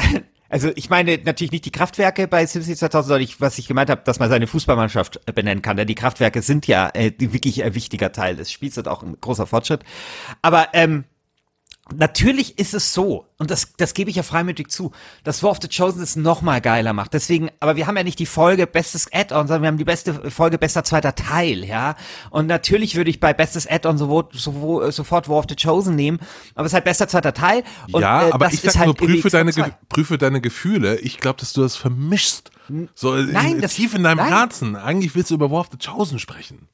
[0.50, 3.88] also ich meine natürlich nicht die Kraftwerke bei SimCity 2000, sondern ich, was ich gemeint
[3.88, 5.76] habe, dass man seine Fußballmannschaft äh, benennen kann.
[5.76, 9.16] Denn die Kraftwerke sind ja äh, wirklich ein wichtiger Teil des Spiels und auch ein
[9.20, 9.84] großer Fortschritt.
[10.42, 11.04] Aber ähm,
[11.96, 14.92] Natürlich ist es so, und das, das gebe ich ja freimütig zu,
[15.24, 17.14] dass War of the Chosen es noch mal geiler macht.
[17.14, 20.30] Deswegen, aber wir haben ja nicht die Folge Bestes Add-on, sondern wir haben die beste
[20.30, 21.96] Folge Bester zweiter Teil, ja.
[22.30, 26.18] Und natürlich würde ich bei Bestes Add-on sowohl, sowohl, sofort War of the Chosen nehmen,
[26.54, 27.64] aber es ist halt bester zweiter Teil.
[27.92, 29.78] Und, ja, äh, aber ich sag nur, halt irgendwie prüfe deine, XCOM Ge 2.
[29.88, 30.98] prüfe deine Gefühle.
[31.00, 32.50] Ich glaube, dass du das vermischst.
[32.94, 34.28] So in- Nein, das- tief in deinem nein.
[34.28, 34.76] Herzen.
[34.76, 36.68] Eigentlich willst du über War of the Chosen sprechen.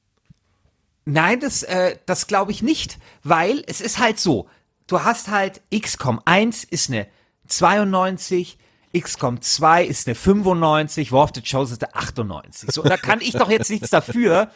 [1.09, 4.49] Nein, das, äh, das glaube ich nicht, weil es ist halt so,
[4.87, 7.07] du hast halt XCOM 1 ist eine
[7.49, 8.59] 92,
[8.97, 12.71] XCOM 2 ist eine 95, War of the Chosen ist eine 98.
[12.73, 14.51] So, und da kann ich doch jetzt nichts dafür,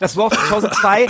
[0.00, 1.06] dass War of the Chosen 2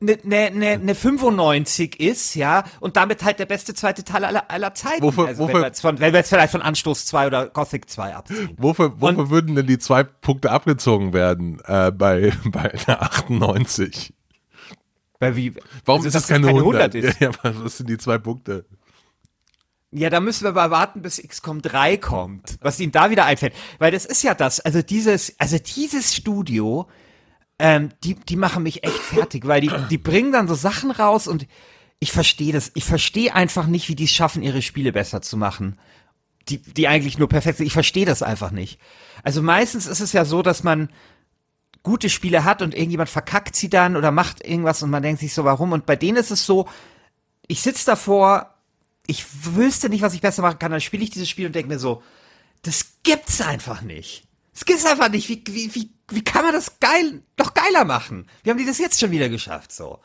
[0.00, 4.50] eine ne, ne, ne 95 ist, ja, und damit halt der beste zweite Teil aller,
[4.50, 5.02] aller Zeiten.
[5.02, 7.46] Wofür- also, wenn, wofür- wir jetzt von, wenn wir jetzt vielleicht von Anstoß 2 oder
[7.48, 8.56] Gothic 2 absehen.
[8.56, 14.14] Wofür, wofür würden denn die zwei Punkte abgezogen werden äh, bei, bei einer 98?
[15.18, 15.54] Weil wie,
[15.84, 16.94] Warum also, ist das keine 100?
[16.94, 17.20] ist.
[17.20, 18.64] Ja, aber was sind die zwei Punkte?
[19.90, 23.54] Ja, da müssen wir mal warten, bis XCOM 3 kommt, was ihm da wieder einfällt.
[23.78, 26.88] Weil das ist ja das, also dieses, also dieses Studio,
[27.58, 31.26] ähm, die, die machen mich echt fertig, weil die, die bringen dann so Sachen raus
[31.26, 31.46] und
[32.00, 32.70] ich verstehe das.
[32.74, 35.78] Ich verstehe einfach nicht, wie die es schaffen, ihre Spiele besser zu machen.
[36.48, 37.66] Die, die eigentlich nur perfekt sind.
[37.66, 38.78] Ich verstehe das einfach nicht.
[39.22, 40.90] Also meistens ist es ja so, dass man
[41.88, 45.32] gute Spiele hat und irgendjemand verkackt sie dann oder macht irgendwas und man denkt sich
[45.32, 45.72] so, warum?
[45.72, 46.68] Und bei denen ist es so,
[47.46, 48.54] ich sitze davor,
[49.06, 49.24] ich
[49.56, 51.78] wüsste nicht, was ich besser machen kann, dann spiele ich dieses Spiel und denke mir
[51.78, 52.02] so,
[52.62, 54.24] das gibt's einfach nicht.
[54.52, 55.30] Das gibt's einfach nicht.
[55.30, 58.26] Wie, wie, wie, wie kann man das geil, doch geiler machen?
[58.42, 59.98] Wie haben die das jetzt schon wieder geschafft, so?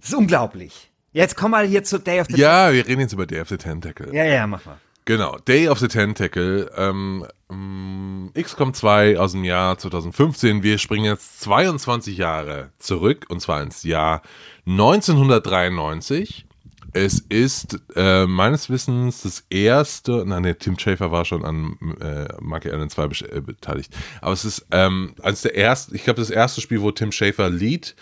[0.00, 0.90] Das ist unglaublich.
[1.12, 3.48] Jetzt komm mal hier zu Day of the Ja, wir reden jetzt über Day of
[3.48, 4.14] the Tentacle.
[4.14, 4.78] ja, ja, mach mal.
[5.10, 10.62] Genau, Day of the Tentacle, ähm, ähm, XCOM 2 aus dem Jahr 2015.
[10.62, 14.22] Wir springen jetzt 22 Jahre zurück und zwar ins Jahr
[14.66, 16.46] 1993.
[16.92, 22.28] Es ist äh, meines Wissens das erste, nein, nee, Tim Schafer war schon an äh,
[22.40, 26.20] Monkey Island 2 be- äh, beteiligt, aber es ist ähm, eines der ersten, ich glaube
[26.20, 27.96] das erste Spiel, wo Tim Schafer Lead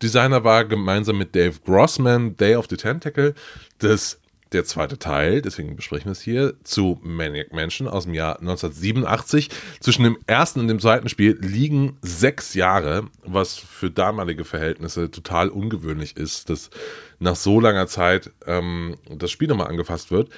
[0.00, 3.34] Designer war, gemeinsam mit Dave Grossman, Day of the Tentacle.
[3.78, 4.20] Das
[4.56, 9.50] der zweite Teil, deswegen besprechen wir es hier, zu Maniac Mansion aus dem Jahr 1987.
[9.80, 15.50] Zwischen dem ersten und dem zweiten Spiel liegen sechs Jahre, was für damalige Verhältnisse total
[15.50, 16.70] ungewöhnlich ist, dass
[17.18, 20.30] nach so langer Zeit ähm, das Spiel nochmal angefasst wird.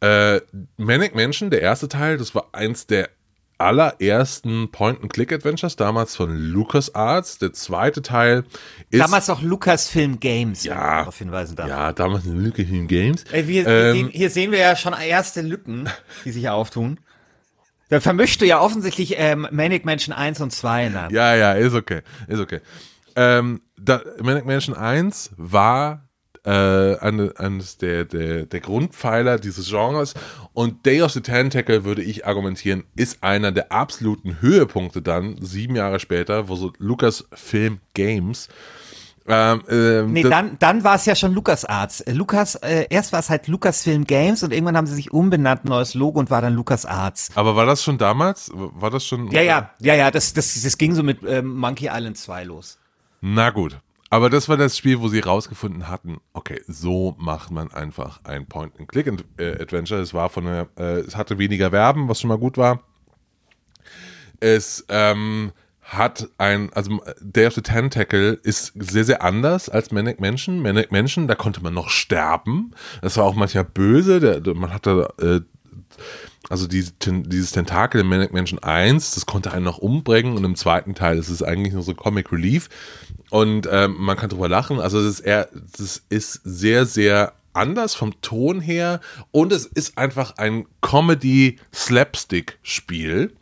[0.00, 0.40] Äh,
[0.76, 3.08] Manic Mansion, der erste Teil, das war eins der
[3.64, 7.38] allerersten Point-and-Click-Adventures, damals von LucasArts.
[7.38, 8.44] Der zweite Teil
[8.90, 9.00] ist...
[9.00, 10.76] Damals auch Lucasfilm Games, wenn Ja.
[10.78, 11.68] man darauf hinweisen darf.
[11.68, 13.24] ja, damals in Lucasfilm Games.
[13.32, 15.88] Ey, wir, Ähm, sehen, hier sehen wir ja schon erste Lücken,
[16.24, 17.00] die sich auftun.
[17.88, 21.14] Da vermischst du ja offensichtlich ähm, Manic Mansion 1 und 2 in einem.
[21.14, 22.02] Ja, ja, ist okay.
[22.28, 22.60] Ist okay.
[23.16, 26.03] Ähm, da, Manic Mansion 1 war
[26.44, 30.14] äh, eine, eines der, der, der Grundpfeiler dieses Genres
[30.52, 35.76] und Day of the Tentacle, würde ich argumentieren, ist einer der absoluten Höhepunkte dann, sieben
[35.76, 38.48] Jahre später, wo so Lucasfilm Games
[39.26, 42.02] ähm, ähm, Nee, dann, dann war es ja schon LucasArts.
[42.02, 45.64] Äh, Lucas, äh, erst war es halt Lucasfilm Games und irgendwann haben sie sich umbenannt,
[45.64, 47.30] neues Logo und war dann LucasArts.
[47.34, 48.50] aber war das schon damals?
[48.52, 49.30] War das schon?
[49.30, 52.78] Ja, ja, ja, ja, das, das, das ging so mit ähm, Monkey Island 2 los.
[53.22, 53.78] Na gut.
[54.10, 58.46] Aber das war das Spiel, wo sie rausgefunden hatten, okay, so macht man einfach ein
[58.46, 60.00] Point-and-Click-Adventure.
[60.00, 62.82] Es war von der, äh, es hatte weniger Werben, was schon mal gut war.
[64.40, 70.20] Es ähm, hat ein, also Day of the Tentacle ist sehr, sehr anders als Manic
[70.20, 70.60] Mansion.
[70.60, 72.72] Manic Mansion, da konnte man noch sterben.
[73.02, 74.40] Das war auch manchmal böse.
[74.40, 75.40] Der, man hatte äh,
[76.50, 80.56] also die, dieses Tentakel in Manic Mansion 1, das konnte einen noch umbringen und im
[80.56, 82.68] zweiten Teil ist es eigentlich nur so Comic Relief
[83.30, 84.80] und ähm, man kann drüber lachen.
[84.80, 89.96] Also es ist eher, das ist sehr, sehr anders vom Ton her und es ist
[89.96, 93.32] einfach ein Comedy-Slapstick-Spiel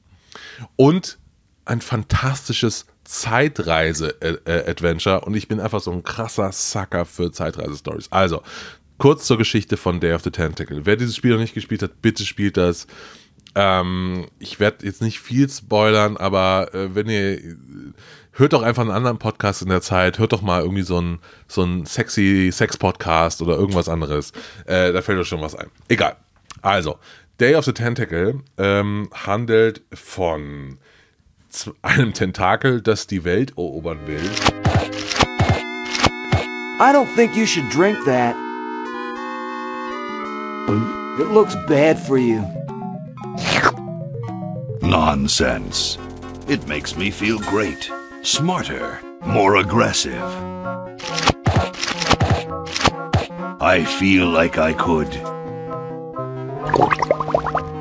[0.77, 1.19] und
[1.65, 8.12] ein fantastisches Zeitreise-Adventure und ich bin einfach so ein krasser Sucker für Zeitreise-Stories.
[8.12, 8.43] Also,
[9.03, 10.87] kurz zur Geschichte von Day of the Tentacle.
[10.87, 12.87] Wer dieses Spiel noch nicht gespielt hat, bitte spielt das.
[13.57, 17.57] Ähm, ich werde jetzt nicht viel spoilern, aber äh, wenn ihr
[18.31, 21.19] hört doch einfach einen anderen Podcast in der Zeit, hört doch mal irgendwie so ein
[21.49, 24.31] so sexy Sex Podcast oder irgendwas anderes.
[24.67, 25.67] Äh, da fällt euch schon was ein.
[25.88, 26.15] Egal.
[26.61, 27.01] Also
[27.41, 30.79] Day of the Tentacle ähm, handelt von
[31.83, 34.31] einem Tentakel, das die Welt erobern will.
[36.79, 38.37] I don't think you should drink that.
[40.68, 42.40] It looks bad for you.
[44.81, 45.98] Nonsense.
[46.48, 47.90] It makes me feel great.
[48.22, 49.01] Smarter.
[49.25, 50.22] More aggressive.
[53.61, 55.12] I feel like I could.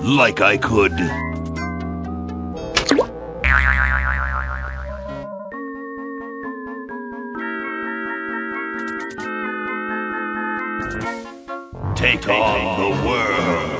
[0.04, 1.31] Like I could.
[12.32, 13.72] On the world.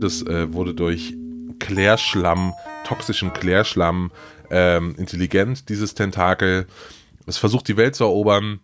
[0.00, 1.14] Das äh, wurde durch
[1.58, 2.52] Klärschlamm,
[2.86, 4.10] toxischen Klärschlamm,
[4.50, 6.66] ähm, intelligent, dieses Tentakel.
[7.26, 8.60] Es versucht die Welt zu erobern,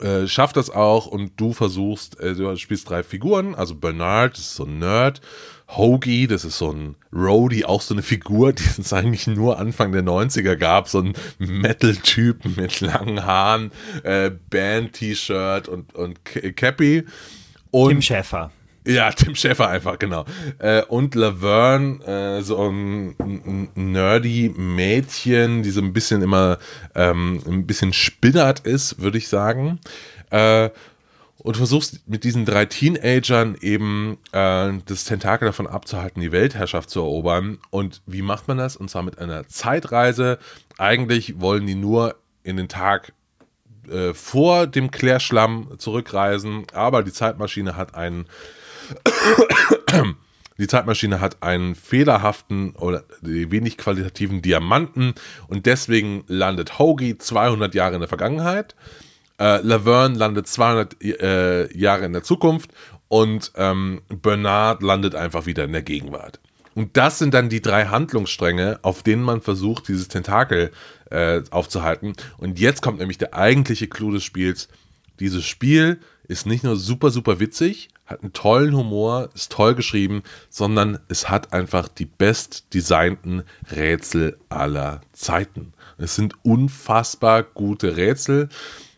[0.00, 4.54] äh, schafft das auch und du versuchst, äh, du spielst drei Figuren, also Bernard, ist
[4.54, 5.20] so ein Nerd,
[5.68, 9.92] Hoagie, das ist so ein Roadie, auch so eine Figur, die es eigentlich nur Anfang
[9.92, 13.70] der 90er gab, so ein Metal-Typ mit langen Haaren,
[14.02, 17.04] äh, Band-T-Shirt und, und Cappy.
[17.70, 18.50] Und Tim Schäfer.
[18.86, 20.24] ja, Tim Schäfer einfach, genau.
[20.58, 22.02] Äh, und Laverne,
[22.38, 26.58] äh, so ein, ein ein nerdy Mädchen, die so ein bisschen immer
[26.94, 29.80] ähm, ein bisschen spinnert ist, würde ich sagen.
[30.30, 30.70] Äh,
[31.38, 37.00] und versuchst mit diesen drei Teenagern eben äh, das Tentakel davon abzuhalten, die Weltherrschaft zu
[37.00, 37.58] erobern.
[37.70, 38.76] Und wie macht man das?
[38.76, 40.38] Und zwar mit einer Zeitreise.
[40.78, 43.12] Eigentlich wollen die nur in den Tag
[43.88, 48.26] äh, vor dem Klärschlamm zurückreisen, aber die Zeitmaschine hat einen
[50.58, 55.14] die Zeitmaschine hat einen fehlerhaften oder wenig qualitativen Diamanten
[55.46, 58.74] und deswegen landet Hoagie 200 Jahre in der Vergangenheit,
[59.38, 62.70] äh, Laverne landet 200 äh, Jahre in der Zukunft
[63.08, 66.40] und ähm, Bernard landet einfach wieder in der Gegenwart.
[66.74, 70.70] Und das sind dann die drei Handlungsstränge, auf denen man versucht, dieses Tentakel
[71.10, 72.12] äh, aufzuhalten.
[72.36, 74.68] Und jetzt kommt nämlich der eigentliche Clou des Spiels.
[75.18, 75.98] dieses Spiel
[76.28, 81.28] ist nicht nur super, super witzig, hat einen tollen Humor, ist toll geschrieben, sondern es
[81.28, 83.42] hat einfach die best designten
[83.74, 85.72] Rätsel aller Zeiten.
[85.96, 88.50] Es sind unfassbar gute Rätsel.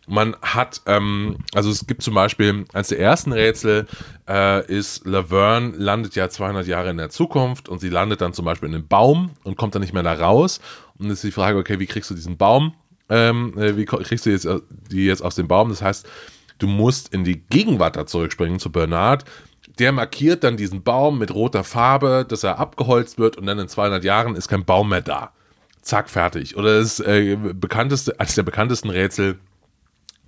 [0.07, 3.87] Man hat, ähm, also es gibt zum Beispiel, eines der ersten Rätsel
[4.27, 8.45] äh, ist, Laverne landet ja 200 Jahre in der Zukunft und sie landet dann zum
[8.45, 10.59] Beispiel in einem Baum und kommt dann nicht mehr da raus.
[10.97, 12.73] Und es ist die Frage, okay, wie kriegst du diesen Baum?
[13.09, 14.59] Ähm, äh, wie kriegst du jetzt, äh,
[14.89, 15.69] die jetzt aus dem Baum?
[15.69, 16.07] Das heißt,
[16.57, 19.25] du musst in die Gegenwart da zurückspringen zu Bernard.
[19.79, 23.67] Der markiert dann diesen Baum mit roter Farbe, dass er abgeholzt wird und dann in
[23.67, 25.31] 200 Jahren ist kein Baum mehr da.
[25.81, 26.57] Zack, fertig.
[26.57, 29.39] Oder das äh, bekannteste, eines der bekanntesten Rätsel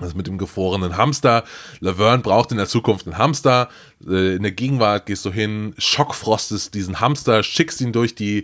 [0.03, 1.43] das mit dem gefrorenen Hamster.
[1.79, 3.69] Laverne braucht in der Zukunft einen Hamster.
[4.07, 8.43] Äh, in der Gegenwart gehst du hin, schockfrostest diesen Hamster, schickst ihn durch die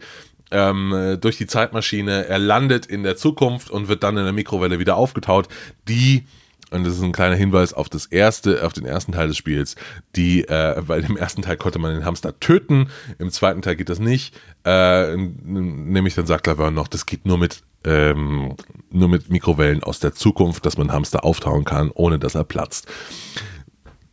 [0.52, 2.26] ähm, äh, durch die Zeitmaschine.
[2.28, 5.48] Er landet in der Zukunft und wird dann in der Mikrowelle wieder aufgetaut.
[5.88, 6.26] Die
[6.72, 9.76] und das ist ein kleiner Hinweis auf das erste, auf den ersten Teil des Spiels,
[10.16, 13.90] die, äh, weil im ersten Teil konnte man den Hamster töten, im zweiten Teil geht
[13.90, 18.56] das nicht, äh, nämlich dann sagt Laverne noch, das geht nur mit, ähm,
[18.92, 22.88] nur mit Mikrowellen aus der Zukunft, dass man Hamster auftauen kann, ohne dass er platzt.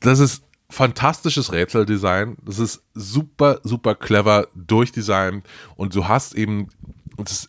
[0.00, 2.36] Das ist fantastisches Rätseldesign.
[2.44, 6.68] Das ist super, super clever durchdesignt und du hast eben
[7.16, 7.48] das,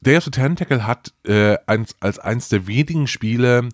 [0.00, 3.68] Day of the Tentacle hat äh, als, als eins der wenigen Spiele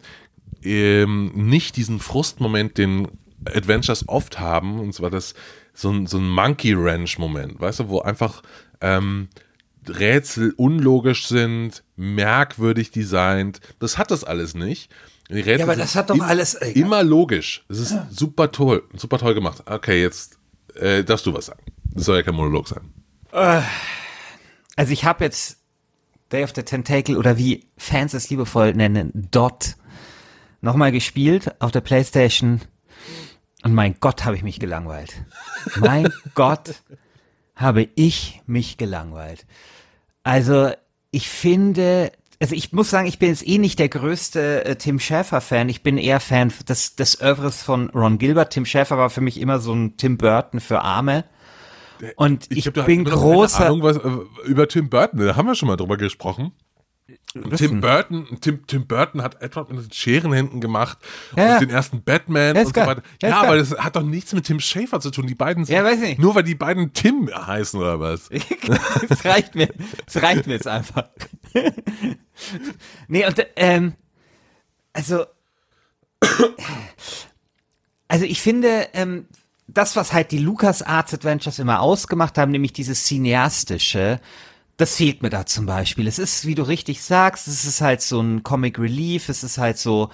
[0.62, 3.09] ähm, nicht diesen Frustmoment, den
[3.45, 5.35] Adventures oft haben, und zwar das
[5.73, 8.42] so ein, so ein Monkey Ranch Moment, weißt du, wo einfach
[8.81, 9.29] ähm,
[9.88, 13.61] Rätsel unlogisch sind, merkwürdig designt.
[13.79, 14.90] Das hat das alles nicht.
[15.29, 17.64] Die Rätsel Ja, aber das hat doch alles- äh, immer logisch.
[17.68, 19.62] Es ist super toll, super toll gemacht.
[19.66, 20.38] Okay, jetzt
[20.75, 21.62] äh, darfst du was sagen.
[21.94, 22.92] Das soll ja kein Monolog sein.
[24.77, 25.59] Also ich habe jetzt
[26.33, 29.77] Day of the Tentacle oder wie Fans es liebevoll nennen, Dot,
[30.61, 32.61] nochmal gespielt auf der Playstation
[33.62, 35.12] und mein Gott, habe ich mich gelangweilt.
[35.77, 36.83] Mein Gott,
[37.55, 39.46] habe ich mich gelangweilt.
[40.26, 40.72] Also
[41.12, 42.10] ich finde,
[42.40, 45.68] also ich muss sagen, ich bin jetzt eh nicht der größte äh, Tim Schäfer-Fan.
[45.68, 48.52] Ich bin eher Fan des, des Oeuvres von Ron Gilbert.
[48.52, 51.24] Tim Schäfer war für mich immer so ein Tim Burton für Arme.
[52.16, 53.66] Und ich, hast bin großer.
[53.66, 54.10] Ahnung, was, äh,
[54.46, 56.50] über Tim Burton, da haben wir schon mal drüber gesprochen.
[57.57, 60.99] Tim Burton, Tim, Tim Burton hat Edward mit den Scherenhänden gemacht
[61.37, 63.03] Ja, und den ersten Batman Ja, und so weiter.
[63.22, 65.27] Ja, Ja, aber das hat doch nichts mit Tim Schafer zu tun.
[65.27, 66.18] Die beiden sind, Ja, weiß ich.
[66.18, 68.29] nur weil die beiden Tim heißen oder was?
[69.09, 69.68] das reicht mir.
[70.07, 71.09] Das reicht mir jetzt einfach.
[73.09, 73.94] nee, und ähm,
[74.92, 75.25] also
[78.09, 79.27] also ich finde, ähm,
[79.68, 84.20] das, was halt die Lucas Arts Adventures immer ausgemacht haben, nämlich dieses cineastische,
[84.76, 86.06] das fehlt mir da zum Beispiel.
[86.06, 89.58] Es ist, wie du richtig sagst, es ist halt so ein Comic Relief, es ist
[89.58, 90.10] halt so,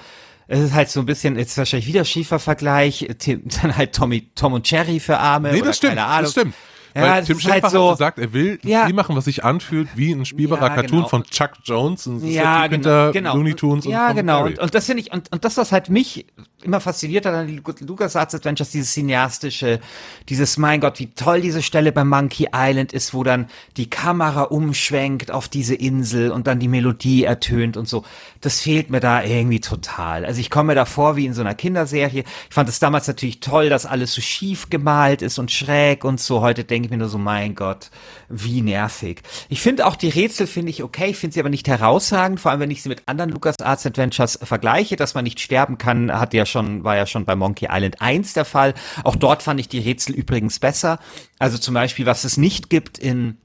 [0.46, 3.08] es ist halt so ein bisschen, jetzt wahrscheinlich wieder schiefer Vergleich,
[3.62, 5.52] dann halt Tommy, Tom und Jerry für Arme.
[5.52, 5.94] Nee, das stimmt.
[5.94, 6.22] Keine Ahnung.
[6.22, 6.54] Das stimmt.
[6.94, 8.82] Ja, Weil Tim ist halt Schafer so- hat gesagt, er will ein Ja.
[8.82, 11.08] Spiel machen, was sich anfühlt wie ein spielbarer Ja, Cartoon genau.
[11.08, 12.06] von Chuck Jones.
[12.06, 13.34] Und Ja, genau, hinter genau.
[13.36, 14.44] Looney Tunes und ja, Tom genau.
[14.44, 16.26] Und, und das finde ich, und, und das, was halt mich
[16.62, 19.80] immer fasziniert hat an die Lu- LucasArts Adventures, dieses cineastische,
[20.28, 24.42] dieses, mein Gott, wie toll diese Stelle bei Monkey Island ist, wo dann die Kamera
[24.42, 28.04] umschwenkt auf diese Insel und dann die Melodie ertönt und so.
[28.40, 30.24] Das fehlt mir da irgendwie total.
[30.24, 32.24] Also ich komme mir da vor wie in so einer Kinderserie.
[32.48, 36.20] Ich fand es damals natürlich toll, dass alles so schief gemalt ist und schräg und
[36.20, 36.40] so.
[36.42, 37.90] Heute denke ich mir nur so, mein Gott,
[38.28, 39.22] wie nervig.
[39.48, 42.50] Ich finde auch die Rätsel finde ich okay, ich finde sie aber nicht herausragend, vor
[42.50, 46.34] allem wenn ich sie mit anderen LucasArts Adventures vergleiche, dass man nicht sterben kann, hat
[46.34, 48.74] ja schon, war ja schon bei Monkey Island 1 der Fall.
[49.04, 50.98] Auch dort fand ich die Rätsel übrigens besser.
[51.38, 53.38] Also zum Beispiel, was es nicht gibt in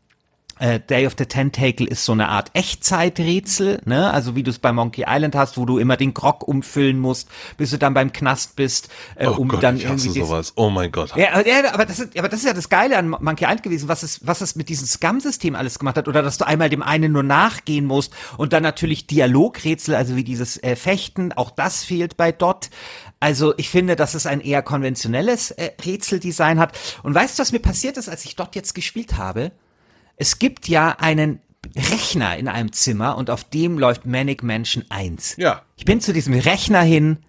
[0.59, 4.11] äh, Day of the Tentacle ist so eine Art Echtzeiträtsel, ne?
[4.11, 7.29] Also wie du es bei Monkey Island hast, wo du immer den Grog umfüllen musst,
[7.57, 10.53] bis du dann beim Knast bist, äh, Oh um Gott, dann ich hasse irgendwie sowas.
[10.55, 11.15] Oh mein Gott.
[11.15, 13.63] ja, aber- ja, aber das ist, aber das ist ja das Geile an Monkey Island
[13.63, 16.69] gewesen, was es, was es mit diesem Scum-System alles gemacht hat, oder dass du einmal
[16.69, 21.51] dem einen nur nachgehen musst und dann natürlich Dialogrätsel, also wie dieses äh, Fechten, auch
[21.51, 22.69] das fehlt bei Dot.
[23.19, 26.77] Also ich finde, dass es ein eher konventionelles äh, Rätseldesign hat.
[27.03, 29.51] Und weißt du, was mir passiert ist, als ich Dot jetzt gespielt habe?
[30.17, 31.39] Es gibt ja einen
[31.75, 35.35] Rechner in einem Zimmer und auf dem läuft Manic Mansion 1.
[35.37, 35.61] Ja.
[35.75, 37.19] Ich bin zu diesem Rechner hin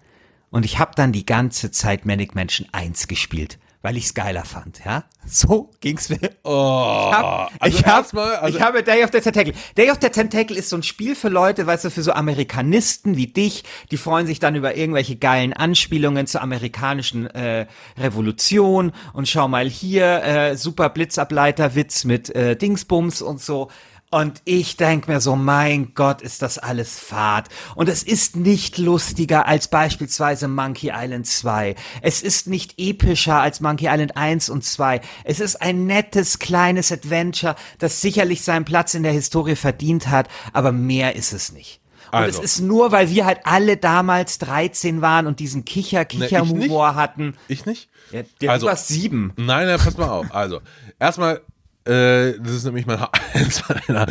[0.49, 4.43] und ich habe dann die ganze Zeit Manic Mansion 1 gespielt, weil ich es geiler
[4.43, 5.05] fand, ja?
[5.25, 6.31] So ging's mir.
[6.43, 9.53] Oh, Ich, hab, also ich, hab, also ich habe Day of the Tentacle.
[9.77, 13.15] Day of the Tentacle ist so ein Spiel für Leute, weißt du, für so Amerikanisten
[13.15, 19.29] wie dich, die freuen sich dann über irgendwelche geilen Anspielungen zur amerikanischen äh, Revolution und
[19.29, 23.69] schau mal hier, äh, super Blitzableiterwitz mit äh, Dingsbums und so.
[24.11, 27.47] Und ich denk mir so, mein Gott, ist das alles fad.
[27.75, 31.75] Und es ist nicht lustiger als beispielsweise Monkey Island 2.
[32.01, 35.01] Es ist nicht epischer als Monkey Island 1 und 2.
[35.25, 40.27] Es ist ein nettes, kleines Adventure, das sicherlich seinen Platz in der Historie verdient hat,
[40.53, 41.79] aber mehr ist es nicht.
[42.11, 42.39] Und Also.
[42.41, 47.35] es ist nur, weil wir halt alle damals 13 waren und diesen Kicher-Kicher-Humor hatten.
[47.47, 47.89] Ich nicht?
[48.11, 49.33] Ja, der Also- du warst sieben.
[49.37, 50.33] Nein, nein, pass mal auf.
[50.33, 50.61] Also,
[50.97, 51.41] erstmal,
[51.89, 53.09] äh, das ist nämlich mein ha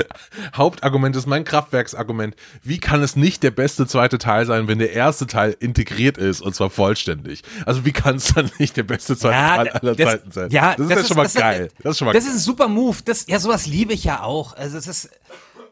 [0.57, 2.35] Hauptargument, das ist mein Kraftwerksargument.
[2.63, 6.41] Wie kann es nicht der beste zweite Teil sein, wenn der erste Teil integriert ist
[6.41, 7.43] und zwar vollständig?
[7.67, 10.51] Also, wie kann es dann nicht der beste zweite Teil aller das- Zeiten sein?
[10.51, 11.69] Ja, das ist ja schon mal geil.
[11.83, 12.33] Das, ist schon mal das geil.
[12.33, 12.97] ist ein super Move.
[13.05, 14.57] Das, ja, sowas liebe ich ja auch.
[14.57, 15.11] Also es ist,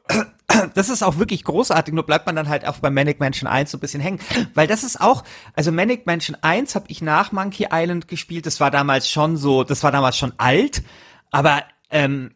[0.75, 1.93] das ist auch wirklich großartig.
[1.95, 4.21] Nur bleibt man dann halt auch bei Manic Mansion 1 so ein bisschen hängen,
[4.55, 8.47] weil das ist auch, also Manic Mansion 1 habe ich nach Monkey Island gespielt.
[8.47, 10.83] Das war damals schon so, das war damals schon alt,
[11.31, 12.33] aber ähm,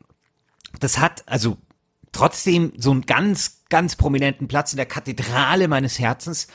[0.78, 1.56] das hat also
[2.12, 6.48] trotzdem so einen ganz, ganz prominenten Platz in der Kathedrale meines Herzens.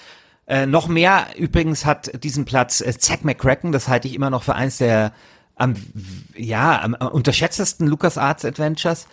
[0.48, 4.44] Äh, noch mehr übrigens hat diesen Platz äh, Zack McCracken, das halte ich immer noch
[4.44, 5.14] für eins der
[5.56, 5.76] am,
[6.36, 9.08] ja, am, am unterschätztesten LucasArts Adventures.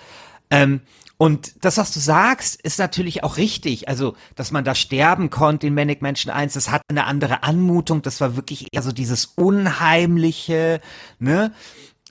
[0.50, 0.80] Ähm,
[1.16, 3.88] und das, was du sagst, ist natürlich auch richtig.
[3.88, 8.02] Also, dass man da sterben konnte in Manic Mansion 1, das hat eine andere Anmutung.
[8.02, 10.80] Das war wirklich eher so dieses Unheimliche,
[11.20, 11.52] ne?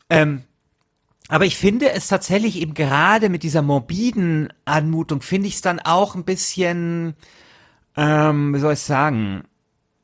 [0.09, 0.43] Ähm,
[1.31, 5.79] aber ich finde es tatsächlich eben gerade mit dieser morbiden Anmutung, finde ich es dann
[5.79, 7.15] auch ein bisschen,
[7.95, 9.45] ähm, wie soll ich sagen,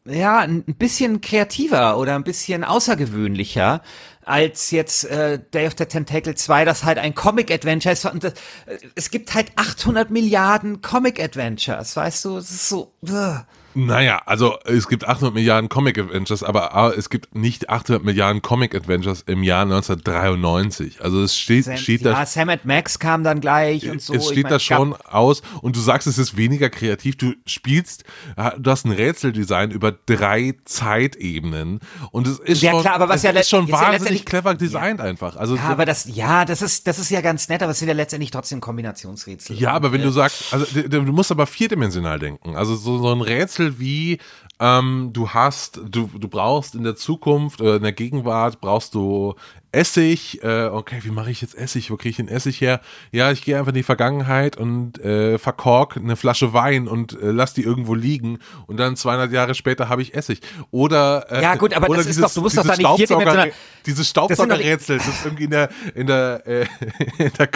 [0.06, 3.82] ja, ein bisschen kreativer oder ein bisschen außergewöhnlicher
[4.24, 8.06] als jetzt äh, Day of the Tentacle 2, das halt ein Comic-Adventure ist.
[8.06, 8.32] Und das,
[8.66, 12.38] äh, es gibt halt 800 Milliarden Comic-Adventures, weißt du?
[12.38, 12.94] Es ist so...
[13.02, 13.44] Ugh.
[13.74, 18.74] Naja, also es gibt 800 Milliarden Comic Adventures, aber es gibt nicht 800 Milliarden Comic
[18.74, 21.02] Adventures im Jahr 1993.
[21.02, 24.14] Also es steht, Sam, steht ja, da Sam Max kam dann gleich und so.
[24.14, 27.18] es Ich steht mein, da schon aus und du sagst, es ist weniger kreativ.
[27.18, 28.04] Du spielst,
[28.58, 31.80] du hast ein Rätseldesign über drei Zeitebenen
[32.12, 34.56] und es ist Ja, schon, klar, aber was ja ist schon ja wahnsinnig letztendlich- clever
[34.56, 35.36] designt einfach.
[35.36, 37.88] Also Ja, aber das, ja, das ist, das ist ja ganz nett, aber es sind
[37.88, 39.56] ja letztendlich trotzdem Kombinationsrätsel.
[39.58, 42.56] Ja, aber wenn du sagst, also du, du musst aber vierdimensional denken.
[42.56, 44.20] Also so, so ein Rätsel wie
[44.60, 49.36] ähm, du hast, du, du brauchst in der Zukunft, äh, in der Gegenwart brauchst du
[49.72, 50.44] Essig.
[50.44, 51.92] Äh, okay, wie mache ich jetzt Essig?
[51.92, 52.80] Wo kriege ich den Essig her?
[53.12, 57.32] Ja, ich gehe einfach in die Vergangenheit und äh, verkork eine Flasche Wein und äh,
[57.32, 60.42] lass die irgendwo liegen und dann 200 Jahre später habe ich Essig.
[60.72, 64.14] Oder äh, Ja, gut, aber das ist doch- du musst doch dieses da nicht dieses
[64.14, 66.66] Das sind doch die- Staubsaugerrätsel, das irgendwie in der in der äh,
[67.18, 67.50] in der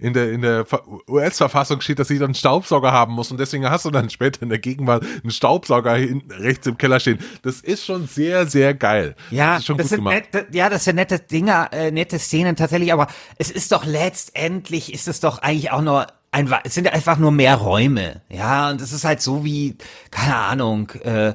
[0.00, 3.38] in der in der Ver- US-Verfassung steht, dass ich dann einen Staubsauger haben muss und
[3.40, 7.18] deswegen hast du dann später in der Gegenwart einen Staubsauger hinten rechts im Keller stehen.
[7.42, 9.14] Das ist schon sehr sehr geil.
[9.30, 10.14] Ja, das ist schon das gut sind gemacht.
[10.34, 14.92] nette, ja, das sind nette Dinge, äh, nette Szenen tatsächlich, aber es ist doch letztendlich,
[14.92, 18.80] ist es doch eigentlich auch nur ein, es sind einfach nur mehr Räume, ja, und
[18.80, 19.76] es ist halt so wie,
[20.10, 21.34] keine Ahnung, äh,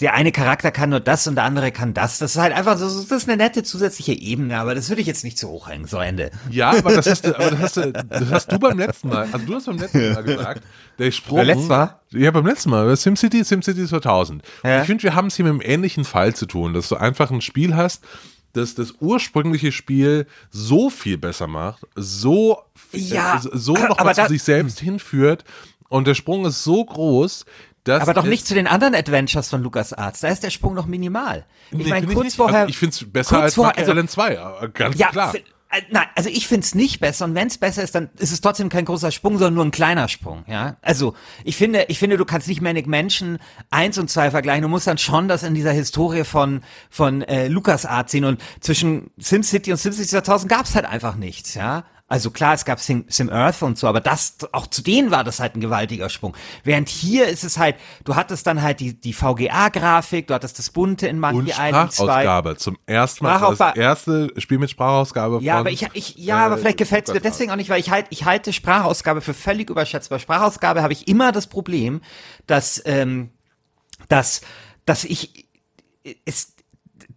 [0.00, 2.18] der eine Charakter kann nur das und der andere kann das.
[2.18, 5.06] Das ist halt einfach so, das ist eine nette zusätzliche Ebene, aber das würde ich
[5.06, 6.32] jetzt nicht zu hoch hängen, so Ende.
[6.50, 9.28] Ja, aber das hast du, aber das hast du, das hast du beim letzten Mal,
[9.30, 10.62] also du hast beim letzten Mal gesagt,
[10.98, 11.38] der Sprung.
[11.38, 12.00] Beim letzten Mal?
[12.10, 14.42] Ja, beim letzten Mal, SimCity, SimCity 2000.
[14.64, 14.80] Ja.
[14.80, 17.30] Ich finde, wir haben es hier mit einem ähnlichen Fall zu tun, dass du einfach
[17.30, 18.02] ein Spiel hast,
[18.54, 22.58] das das ursprüngliche Spiel so viel besser macht, so,
[22.92, 25.44] Ja, äh, so nochmal zu sich selbst hinführt
[25.88, 27.44] und der Sprung ist so groß,
[27.84, 30.20] dass Aber doch nicht zu den anderen Adventures von LucasArts.
[30.20, 31.44] Da ist der Sprung noch minimal.
[31.70, 32.36] Ich Nee, meine, ich kurz nicht.
[32.36, 32.60] vorher.
[32.60, 35.34] Also ich finde es besser als vorher- Monkey also- Island 2, aber ganz Ja, klar.
[35.74, 38.68] Äh, nein, also ich find's nicht besser und wenn's besser ist, dann ist es trotzdem
[38.68, 40.76] kein großer Sprung, sondern nur ein kleiner Sprung, ja.
[40.82, 43.38] Also ich finde, ich finde, du kannst nicht Manic Mansion
[43.70, 47.48] 1 und 2 vergleichen, du musst dann schon das in dieser Historie von, von äh,
[47.48, 51.84] LucasArts sehen und zwischen SimCity und SimCity 2000 gab's halt einfach nichts, ja.
[52.06, 55.24] Also klar, es gab Sim, Sim Earth und so, aber das, auch zu denen war
[55.24, 56.36] das halt ein gewaltiger Sprung.
[56.62, 60.68] Während hier ist es halt, du hattest dann halt die, die VGA-Grafik, du hattest das
[60.68, 62.04] Bunte in Monkey Und Island 2.
[62.04, 62.56] Sprachausgabe.
[62.56, 63.56] Zum ersten Mal.
[63.56, 67.08] Das, erste Spiel mit Sprachausgabe Ja, von, aber ich, ich ja, aber äh, vielleicht gefällt
[67.08, 70.18] es mir deswegen auch nicht, weil ich halt, ich halte Sprachausgabe für völlig überschätzbar.
[70.18, 72.02] Sprachausgabe habe ich immer das Problem,
[72.46, 73.30] dass, ähm,
[74.08, 74.42] dass,
[74.84, 75.48] dass ich
[76.26, 76.53] es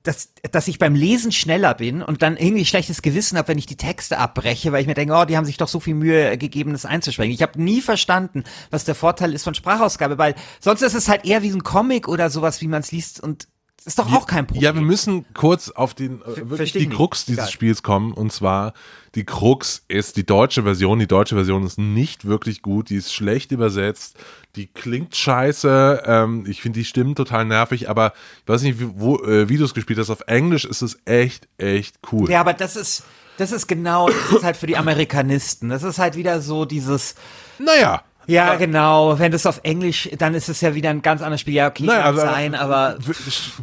[0.07, 3.65] dass, dass ich beim Lesen schneller bin und dann irgendwie schlechtes Gewissen habe, wenn ich
[3.65, 6.37] die Texte abbreche, weil ich mir denke, oh, die haben sich doch so viel Mühe
[6.37, 7.35] gegeben, das einzuschränken.
[7.35, 11.25] Ich habe nie verstanden, was der Vorteil ist von Sprachausgabe, weil sonst ist es halt
[11.25, 13.47] eher wie ein Comic oder sowas, wie man es liest und
[13.85, 14.63] ist doch auch kein Problem.
[14.63, 16.97] Ja, wir müssen kurz auf den, äh, wirklich versteh die ich nicht.
[16.97, 17.51] Krux dieses Egal.
[17.51, 18.11] Spiels kommen.
[18.13, 18.73] Und zwar,
[19.15, 20.99] die Krux ist die deutsche Version.
[20.99, 22.89] Die deutsche Version ist nicht wirklich gut.
[22.89, 24.17] Die ist schlecht übersetzt.
[24.55, 26.03] Die klingt scheiße.
[26.05, 27.89] Ähm, ich finde die Stimmen total nervig.
[27.89, 28.13] Aber
[28.43, 30.09] ich weiß nicht, wie, wo, äh, wie du es gespielt hast.
[30.09, 32.29] Auf Englisch ist es echt, echt cool.
[32.29, 33.03] Ja, aber das ist,
[33.37, 35.69] Das ist genau, das ist halt für die Amerikanisten.
[35.69, 37.15] Das ist halt wieder so dieses,
[37.59, 38.03] Naja.
[38.27, 41.55] Ja, genau, wenn das auf Englisch, dann ist es ja wieder ein ganz anderes Spiel.
[41.55, 42.97] Ja, okay, Naja, kann aber- sein, aber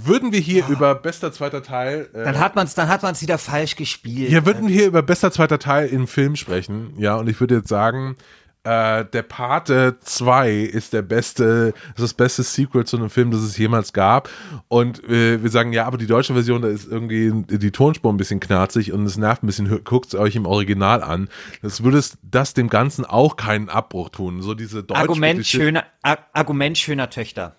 [0.03, 2.09] Würden wir hier über bester zweiter Teil.
[2.15, 4.31] Äh, dann hat man es dann hat man's wieder falsch gespielt.
[4.31, 7.57] Ja, würden wir hier über bester zweiter Teil im Film sprechen, ja, und ich würde
[7.57, 8.17] jetzt sagen,
[8.65, 13.41] äh, der Pate 2 ist der beste, ist das beste Sequel zu einem Film, das
[13.41, 14.31] es jemals gab.
[14.69, 18.17] Und äh, wir sagen, ja, aber die deutsche Version, da ist irgendwie die Tonspur ein
[18.17, 21.29] bisschen knarzig und es nervt ein bisschen, guckt es euch im Original an.
[21.63, 24.41] Das würde das dem Ganzen auch keinen Abbruch tun.
[24.41, 27.57] So diese Argument schöner, Ar Argument schöner Töchter.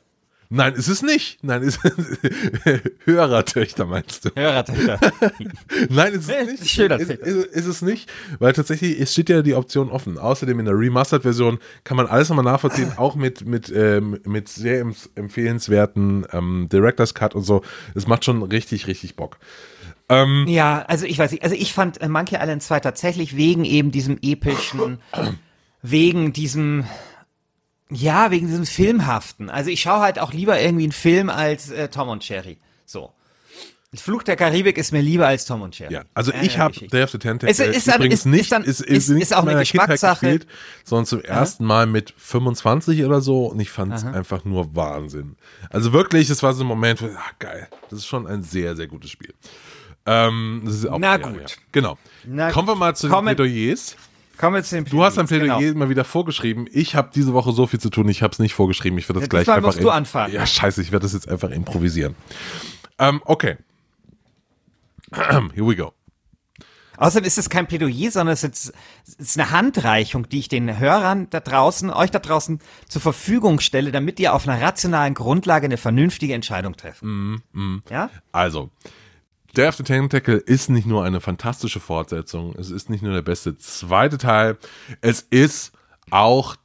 [0.49, 1.43] Nein, ist es nicht.
[1.43, 1.79] Nein, ist
[3.05, 4.29] höherer Töchter meinst du?
[4.35, 4.99] Hörertöchter.
[5.89, 6.61] Nein, ist es nicht.
[6.61, 10.17] ist schöner ist, ist, ist es nicht, weil tatsächlich es steht ja die Option offen.
[10.17, 14.85] Außerdem in der Remastered-Version kann man alles nochmal nachvollziehen, auch mit mit ähm, mit sehr
[14.85, 17.63] empf- empfehlenswerten ähm, Directors Cut und so.
[17.95, 19.37] Es macht schon richtig richtig Bock.
[20.07, 23.89] Ja, also ich weiß nicht, also ich fand äh, Monkey Island 2 tatsächlich wegen eben
[23.89, 24.99] diesem epischen,
[25.81, 26.85] wegen diesem,
[27.89, 29.49] ja, wegen diesem Filmhaften.
[29.49, 32.57] Also ich schaue halt auch lieber irgendwie einen Film als äh, Tom und Jerry.
[32.85, 33.11] So.
[33.97, 35.93] Fluch der Karibik ist mir lieber als Tom und Jerry.
[35.93, 36.73] Ja, also Eine ich habe.
[36.87, 39.21] Day of the Tentacle Es ist dann- übrigens ist- nicht, ist dann- ist, ist- nicht
[39.21, 40.19] ist auch in eine Geschmackssache.
[40.25, 40.47] gespielt,
[40.83, 45.37] sondern zum ersten Mal mit 25 oder so und ich fand es einfach nur Wahnsinn.
[45.69, 48.75] Also wirklich, es war so ein Moment, wo, ach geil, das ist schon ein sehr,
[48.75, 49.33] sehr gutes Spiel.
[50.05, 51.39] Ähm, das ist auch Na ja, gut.
[51.51, 51.55] Ja.
[51.71, 51.97] Genau.
[52.25, 53.95] Na Kommen wir mal zu den Plädoyers.
[54.37, 55.79] Kommen wir zu den Du hast dein Plädoyer Genau.
[55.79, 56.67] mal wieder vorgeschrieben.
[56.71, 58.97] Ich habe diese Woche so viel zu tun, ich habe es nicht vorgeschrieben.
[58.99, 59.67] Ich werde das Ja, gleich einfach.
[59.69, 60.33] musst du anfangen.
[60.33, 62.15] Ja, scheiße, ich werde das jetzt einfach improvisieren.
[62.99, 63.57] Ähm, okay.
[65.13, 65.93] Here we go.
[66.97, 68.73] Außerdem ist es kein Plädoyer, sondern es ist,
[69.05, 73.59] es ist eine Handreichung, die ich den Hörern da draußen, euch da draußen zur Verfügung
[73.59, 77.41] stelle, damit ihr auf einer rationalen Grundlage eine vernünftige Entscheidung treffen.
[77.51, 78.09] Mhm, Ja?
[78.31, 78.69] Also,
[79.55, 83.21] Day of the Tentacle ist nicht nur eine fantastische Fortsetzung, es ist nicht nur der
[83.21, 84.57] beste zweite Teil,
[85.01, 85.71] es ist
[86.11, 86.55] auch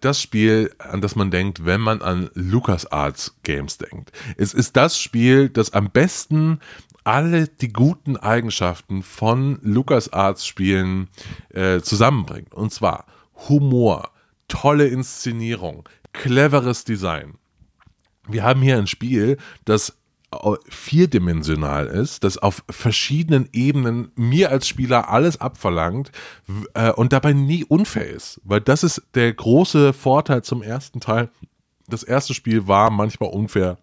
[0.00, 4.10] das Spiel, an das man denkt, wenn man an LucasArts Games denkt.
[4.36, 6.60] Es ist das Spiel, das am besten
[7.04, 11.08] alle die guten Eigenschaften von LucasArts Spielen
[11.50, 12.54] äh, zusammenbringt.
[12.54, 13.06] Und zwar
[13.48, 14.10] Humor,
[14.48, 17.34] tolle Inszenierung, cleveres Design.
[18.26, 19.98] Wir haben hier ein Spiel, das
[20.68, 26.10] vierdimensional ist, das auf verschiedenen Ebenen mir als Spieler alles abverlangt
[26.74, 28.40] äh, und dabei nie unfair ist.
[28.44, 31.30] Weil das ist der große Vorteil zum ersten Teil.
[31.86, 33.78] Das erste Spiel war manchmal unfair.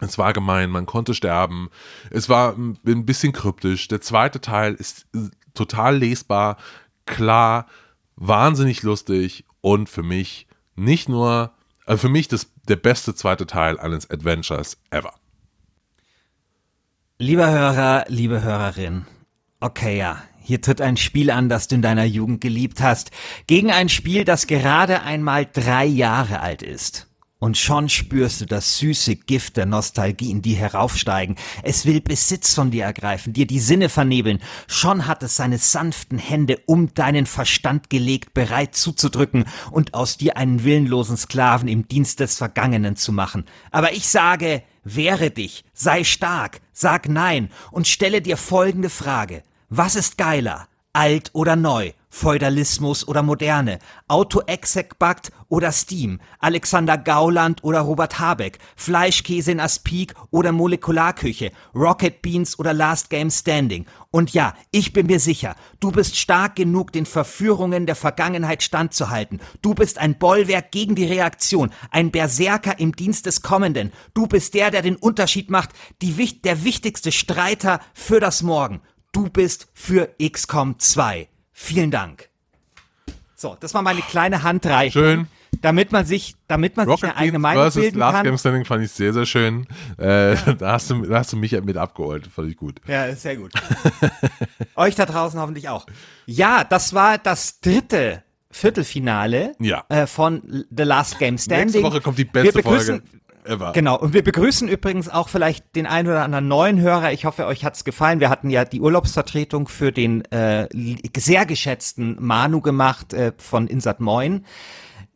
[0.00, 1.70] Es war gemein, man konnte sterben.
[2.10, 3.88] Es war ein bisschen kryptisch.
[3.88, 6.56] Der zweite Teil ist äh, total lesbar,
[7.06, 7.66] klar,
[8.16, 10.46] wahnsinnig lustig und für mich
[10.76, 11.52] nicht nur,
[11.86, 15.14] also für mich das, der beste zweite Teil eines Adventures ever.
[17.18, 19.06] Lieber Hörer, liebe Hörerin.
[19.60, 20.20] Okay, ja.
[20.42, 23.12] Hier tritt ein Spiel an, das du in deiner Jugend geliebt hast,
[23.46, 27.06] gegen ein Spiel, das gerade einmal drei Jahre alt ist.
[27.44, 31.36] Und schon spürst du das süße Gift der Nostalgie in dir heraufsteigen.
[31.62, 34.38] Es will Besitz von dir ergreifen, dir die Sinne vernebeln.
[34.66, 40.38] Schon hat es seine sanften Hände um deinen Verstand gelegt, bereit zuzudrücken und aus dir
[40.38, 43.44] einen willenlosen Sklaven im Dienst des Vergangenen zu machen.
[43.70, 49.42] Aber ich sage, wehre dich, sei stark, sag nein und stelle dir folgende Frage.
[49.68, 50.66] Was ist geiler?
[50.94, 51.92] Alt oder neu?
[52.14, 53.80] Feudalismus oder Moderne?
[54.06, 56.20] Auto-Exec-Backt oder Steam?
[56.38, 58.58] Alexander Gauland oder Robert Habeck?
[58.76, 61.50] Fleischkäse in Aspik oder Molekularküche?
[61.74, 63.86] Rocket Beans oder Last Game Standing?
[64.12, 69.40] Und ja, ich bin mir sicher, du bist stark genug, den Verführungen der Vergangenheit standzuhalten.
[69.60, 73.92] Du bist ein Bollwerk gegen die Reaktion, ein Berserker im Dienst des Kommenden.
[74.14, 78.82] Du bist der, der den Unterschied macht, die, der wichtigste Streiter für das Morgen.
[79.10, 81.28] Du bist für XCOM 2.
[81.54, 82.28] Vielen Dank.
[83.34, 85.02] So, das war meine kleine Handreichung.
[85.02, 85.26] Schön.
[85.62, 88.24] Damit man sich, damit man sich Rocket eine eigene Beans Meinung bilden Last kann.
[88.24, 89.66] Game Standing fand ich sehr, sehr schön.
[89.98, 92.80] Äh, da, hast du, da hast du mich mit abgeholt, fand ich gut.
[92.88, 93.52] Ja, ist sehr gut.
[94.74, 95.86] Euch da draußen hoffentlich auch.
[96.26, 99.84] Ja, das war das dritte Viertelfinale Ja.
[99.88, 101.66] äh, von The Last Game Standing.
[101.66, 103.72] Nächste Woche kommt die beste Wir begrüßen, Folge ever.
[103.72, 107.12] Genau, und wir begrüßen übrigens auch vielleicht den einen oder anderen neuen Hörer.
[107.12, 108.20] Ich hoffe, euch hat's gefallen.
[108.20, 110.68] Wir hatten ja die Urlaubsvertretung für den äh,
[111.16, 114.44] sehr geschätzten Manu gemacht äh, von Insat Moin.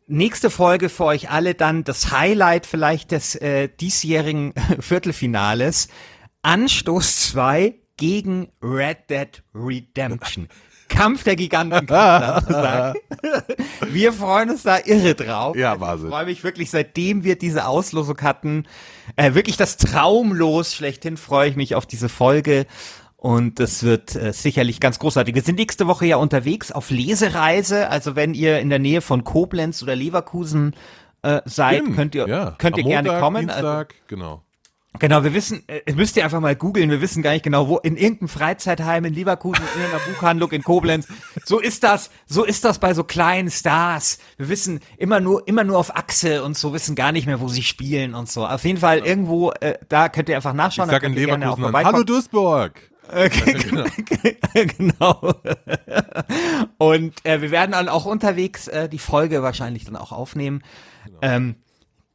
[0.07, 5.87] Nächste Folge für euch alle dann das Highlight vielleicht des äh, diesjährigen Viertelfinales.
[6.41, 10.47] Anstoß 2 gegen Red Dead Redemption.
[10.89, 11.87] Kampf der Giganten.
[13.89, 15.55] Wir freuen uns da irre drauf.
[15.55, 16.07] Ja, Wahnsinn.
[16.07, 18.65] Ich freue mich wirklich, seitdem wir diese Auslosung hatten,
[19.15, 22.65] äh, wirklich das Traumlos schlechthin freue ich mich auf diese Folge.
[23.15, 25.35] Und es wird äh, sicherlich ganz großartig.
[25.35, 27.89] Wir sind nächste Woche ja unterwegs auf Lesereise.
[27.89, 30.73] Also wenn ihr in der Nähe von Koblenz oder Leverkusen
[31.21, 32.55] äh, seid, Stimmt, könnt ihr, ja.
[32.57, 33.49] könnt ihr Am gerne Montag, kommen.
[33.49, 34.43] Also, Dienstag, genau.
[34.97, 37.77] Genau, wir wissen, äh, müsst ihr einfach mal googeln, wir wissen gar nicht genau, wo,
[37.77, 41.07] in irgendeinem Freizeitheim in Leverkusen, in einer Buchhandlung in Koblenz.
[41.45, 44.19] So ist das, so ist das bei so kleinen Stars.
[44.37, 47.47] Wir wissen immer nur, immer nur auf Achse und so, wissen gar nicht mehr, wo
[47.47, 48.47] sie spielen und so.
[48.47, 50.89] Auf jeden Fall irgendwo, äh, da könnt ihr einfach Ich nachschauen.
[50.89, 52.89] sag da in Leverkusen dann, Hallo Duisburg.
[54.53, 55.19] genau.
[56.77, 60.61] Und äh, wir werden dann auch unterwegs äh, die Folge wahrscheinlich dann auch aufnehmen.
[61.21, 61.55] Ähm,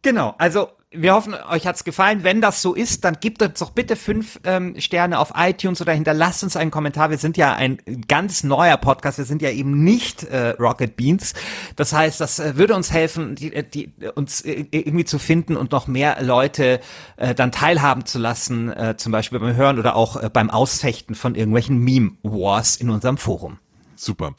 [0.03, 2.25] genau, also wir hoffen, euch hat's gefallen.
[2.25, 5.93] Wenn das so ist, dann gebt uns doch bitte fünf ähm, Sterne auf iTunes oder
[5.93, 7.11] hinterlasst uns einen Kommentar.
[7.11, 7.79] Wir sind ja ein
[8.09, 9.19] ganz neuer Podcast.
[9.19, 11.35] Wir sind ja eben nicht äh, Rocket Beans.
[11.77, 15.57] Das heißt, das äh, würde uns helfen, die, äh, die, uns äh, irgendwie zu finden
[15.57, 16.81] und noch mehr Leute
[17.17, 21.15] äh, dann teilhaben zu lassen, äh, zum Beispiel beim Hören oder auch äh, beim Ausfechten
[21.15, 23.59] von irgendwelchen Meme-Wars in unserem Forum.
[23.97, 24.35] Super.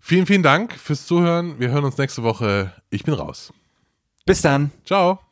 [0.00, 1.58] Vielen, vielen Dank fürs Zuhören.
[1.58, 2.72] Wir hören uns nächste Woche.
[2.90, 3.52] Ich bin raus.
[4.24, 4.70] Bis dann.
[4.84, 5.27] Ciao.